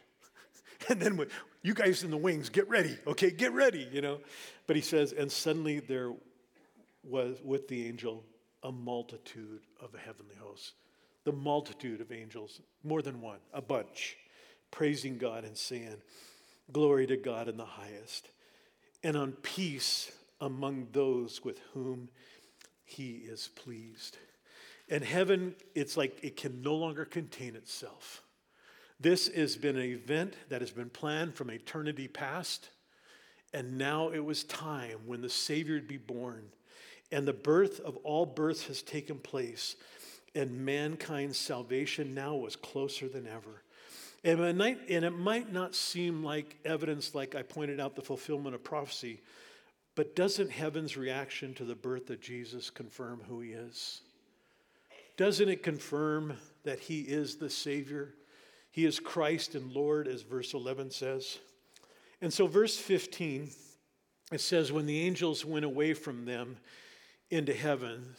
And 0.91 1.01
then 1.01 1.27
you 1.63 1.73
guys 1.73 2.03
in 2.03 2.11
the 2.11 2.17
wings, 2.17 2.51
get 2.51 2.69
ready, 2.69 2.99
okay? 3.07 3.31
Get 3.31 3.53
ready, 3.53 3.89
you 3.93 4.03
know. 4.03 4.19
But 4.67 4.77
he 4.77 4.83
says, 4.83 5.13
and 5.13 5.31
suddenly 5.31 5.81
there 5.81 6.13
was 7.03 7.39
with 7.43 7.69
the 7.69 7.87
angel 7.87 8.25
a 8.63 8.71
multitude 8.71 9.63
of 9.81 9.95
heavenly 9.99 10.35
hosts, 10.39 10.73
the 11.25 11.33
multitude 11.33 12.03
of 12.03 12.13
angels, 12.13 12.61
more 12.85 13.01
than 13.01 13.23
one, 13.23 13.39
a 13.55 13.63
bunch, 13.63 14.19
praising 14.71 15.17
God 15.17 15.45
and 15.45 15.57
saying, 15.57 15.97
Glory 16.73 17.07
to 17.07 17.17
God 17.17 17.49
in 17.49 17.57
the 17.57 17.65
highest, 17.65 18.29
and 19.03 19.17
on 19.17 19.33
peace 19.33 20.13
among 20.41 20.89
those 20.93 21.43
with 21.43 21.59
whom 21.73 22.11
he 22.85 23.13
is 23.13 23.49
pleased. 23.57 24.19
And 24.89 25.03
heaven, 25.03 25.55
it's 25.75 25.97
like 25.97 26.19
it 26.23 26.37
can 26.37 26.63
no 26.63 26.75
longer 26.75 27.05
contain 27.05 27.57
itself. 27.57 28.23
This 29.01 29.29
has 29.29 29.57
been 29.57 29.77
an 29.77 29.83
event 29.83 30.35
that 30.51 30.61
has 30.61 30.71
been 30.71 30.91
planned 30.91 31.35
from 31.35 31.51
eternity 31.51 32.07
past. 32.07 32.69
And 33.55 33.79
now 33.79 34.11
it 34.11 34.25
was 34.25 34.45
time 34.45 34.99
when 35.07 35.23
the 35.23 35.31
Savior 35.31 35.75
would 35.75 35.89
be 35.89 35.97
born. 35.97 36.45
And 37.11 37.27
the 37.27 37.33
birth 37.33 37.81
of 37.81 37.97
all 37.99 38.27
births 38.27 38.67
has 38.67 38.83
taken 38.83 39.19
place. 39.19 39.75
And 40.35 40.65
mankind's 40.65 41.39
salvation 41.39 42.15
now 42.15 42.37
was 42.37 42.55
closer 42.55 43.09
than 43.09 43.27
ever. 43.27 43.63
And 44.23 44.41
it, 44.41 45.11
might, 45.17 45.51
not 45.51 45.75
seem 45.75 46.23
like 46.23 46.59
evidence, 46.67 47.15
like 47.15 47.35
I 47.35 47.43
pointed 47.43 47.81
out, 47.81 47.97
the 47.97 48.03
fulfillment 48.03 48.55
of 48.55 48.63
prophecy, 48.63 49.23
but 49.95 50.15
doesn't 50.15 50.51
heaven's 50.51 50.97
reaction 50.97 51.55
to 51.55 51.65
the 51.65 51.75
birth 51.75 52.11
of 52.11 52.21
Jesus 52.21 52.69
confirm 52.69 53.23
who 53.27 53.41
he 53.41 53.53
is? 53.53 54.03
Doesn't 55.17 55.49
it 55.49 55.63
confirm 55.63 56.35
that 56.65 56.81
he 56.81 57.01
is 57.01 57.37
the 57.37 57.49
Savior? 57.49 58.15
He 58.71 58.85
is 58.85 59.01
Christ 59.01 59.55
and 59.55 59.73
Lord, 59.73 60.07
as 60.07 60.23
verse 60.23 60.55
11 60.55 60.91
says. 60.91 61.39
And 62.21 62.33
so, 62.33 62.47
verse 62.47 62.77
15, 62.77 63.51
it 64.33 64.41
says, 64.41 64.71
When 64.71 64.87
the 64.87 65.01
angels 65.01 65.45
went 65.45 65.65
away 65.65 65.95
from 65.95 66.25
them 66.25 66.57
into 67.31 67.55
heaven, 67.55 68.15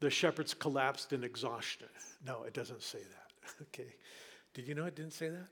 the 0.00 0.10
shepherds 0.10 0.54
collapsed 0.54 1.12
in 1.12 1.24
exhaustion. 1.24 1.88
No, 2.24 2.42
it 2.44 2.54
doesn't 2.54 2.82
say 2.82 2.98
that. 2.98 3.22
Okay. 3.62 3.94
Did 4.54 4.66
you 4.66 4.74
know 4.74 4.86
it 4.86 4.96
didn't 4.96 5.12
say 5.12 5.28
that? 5.28 5.46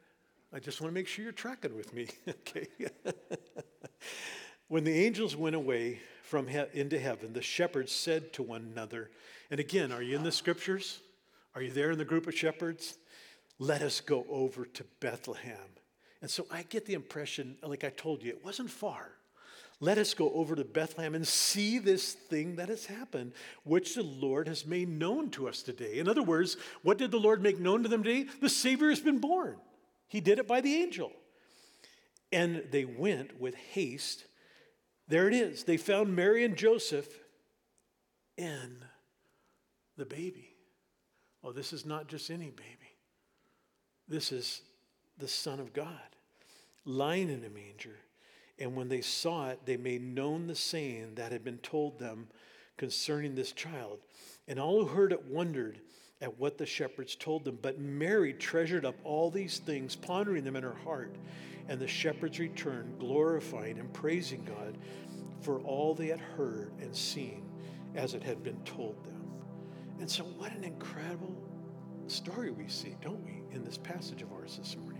I 0.52 0.58
just 0.58 0.80
want 0.80 0.90
to 0.90 0.94
make 0.94 1.06
sure 1.06 1.22
you're 1.22 1.32
tracking 1.32 1.76
with 1.76 1.94
me. 1.94 2.08
okay. 2.28 2.66
when 4.68 4.82
the 4.82 4.92
angels 4.92 5.36
went 5.36 5.54
away 5.54 6.00
from 6.22 6.48
he- 6.48 6.64
into 6.72 6.98
heaven, 6.98 7.32
the 7.32 7.42
shepherds 7.42 7.92
said 7.92 8.32
to 8.32 8.42
one 8.42 8.68
another, 8.72 9.10
and 9.50 9.60
again, 9.60 9.92
are 9.92 10.02
you 10.02 10.16
in 10.16 10.24
the 10.24 10.32
scriptures? 10.32 11.00
Are 11.54 11.62
you 11.62 11.70
there 11.70 11.92
in 11.92 11.98
the 11.98 12.04
group 12.04 12.26
of 12.26 12.34
shepherds? 12.34 12.96
Let 13.58 13.82
us 13.82 14.00
go 14.00 14.26
over 14.28 14.64
to 14.66 14.84
Bethlehem. 15.00 15.56
And 16.20 16.30
so 16.30 16.46
I 16.50 16.62
get 16.62 16.86
the 16.86 16.94
impression, 16.94 17.56
like 17.62 17.84
I 17.84 17.90
told 17.90 18.22
you, 18.22 18.30
it 18.30 18.44
wasn't 18.44 18.70
far. 18.70 19.12
Let 19.80 19.98
us 19.98 20.14
go 20.14 20.32
over 20.32 20.54
to 20.54 20.64
Bethlehem 20.64 21.14
and 21.14 21.26
see 21.26 21.78
this 21.78 22.12
thing 22.12 22.56
that 22.56 22.68
has 22.68 22.86
happened, 22.86 23.32
which 23.64 23.94
the 23.94 24.02
Lord 24.02 24.48
has 24.48 24.64
made 24.64 24.88
known 24.88 25.30
to 25.30 25.48
us 25.48 25.62
today. 25.62 25.98
In 25.98 26.08
other 26.08 26.22
words, 26.22 26.56
what 26.82 26.96
did 26.96 27.10
the 27.10 27.18
Lord 27.18 27.42
make 27.42 27.58
known 27.58 27.82
to 27.82 27.88
them 27.88 28.02
today? 28.02 28.26
The 28.40 28.48
Savior 28.48 28.88
has 28.88 29.00
been 29.00 29.18
born. 29.18 29.56
He 30.08 30.20
did 30.20 30.38
it 30.38 30.46
by 30.46 30.60
the 30.60 30.76
angel. 30.76 31.12
And 32.32 32.64
they 32.70 32.84
went 32.84 33.40
with 33.40 33.54
haste. 33.54 34.24
There 35.08 35.28
it 35.28 35.34
is. 35.34 35.64
They 35.64 35.76
found 35.76 36.16
Mary 36.16 36.44
and 36.44 36.56
Joseph 36.56 37.08
and 38.38 38.78
the 39.96 40.06
baby. 40.06 40.56
Oh, 41.42 41.52
this 41.52 41.72
is 41.72 41.84
not 41.84 42.08
just 42.08 42.30
any 42.30 42.50
baby. 42.50 42.83
This 44.08 44.32
is 44.32 44.62
the 45.18 45.28
Son 45.28 45.60
of 45.60 45.72
God 45.72 45.88
lying 46.84 47.30
in 47.30 47.44
a 47.44 47.50
manger. 47.50 47.96
And 48.58 48.76
when 48.76 48.88
they 48.88 49.00
saw 49.00 49.50
it, 49.50 49.60
they 49.64 49.76
made 49.76 50.02
known 50.02 50.46
the 50.46 50.54
saying 50.54 51.14
that 51.16 51.32
had 51.32 51.44
been 51.44 51.58
told 51.58 51.98
them 51.98 52.28
concerning 52.76 53.34
this 53.34 53.52
child. 53.52 53.98
And 54.46 54.60
all 54.60 54.84
who 54.84 54.94
heard 54.94 55.12
it 55.12 55.24
wondered 55.24 55.80
at 56.20 56.38
what 56.38 56.58
the 56.58 56.66
shepherds 56.66 57.16
told 57.16 57.44
them. 57.44 57.58
But 57.60 57.80
Mary 57.80 58.32
treasured 58.32 58.84
up 58.84 58.96
all 59.04 59.30
these 59.30 59.58
things, 59.58 59.96
pondering 59.96 60.44
them 60.44 60.56
in 60.56 60.62
her 60.62 60.76
heart. 60.84 61.16
And 61.68 61.80
the 61.80 61.88
shepherds 61.88 62.38
returned, 62.38 62.98
glorifying 62.98 63.78
and 63.78 63.92
praising 63.92 64.44
God 64.44 64.76
for 65.40 65.60
all 65.60 65.94
they 65.94 66.08
had 66.08 66.20
heard 66.20 66.72
and 66.80 66.94
seen 66.94 67.42
as 67.94 68.14
it 68.14 68.22
had 68.22 68.42
been 68.42 68.60
told 68.64 69.02
them. 69.04 69.22
And 70.00 70.10
so, 70.10 70.24
what 70.24 70.52
an 70.52 70.64
incredible 70.64 71.36
story 72.06 72.50
we 72.50 72.68
see, 72.68 72.96
don't 73.00 73.24
we, 73.24 73.43
in 73.54 73.64
this 73.64 73.78
passage 73.78 74.22
of 74.22 74.32
ours 74.32 74.56
this 74.58 74.76
morning. 74.76 74.93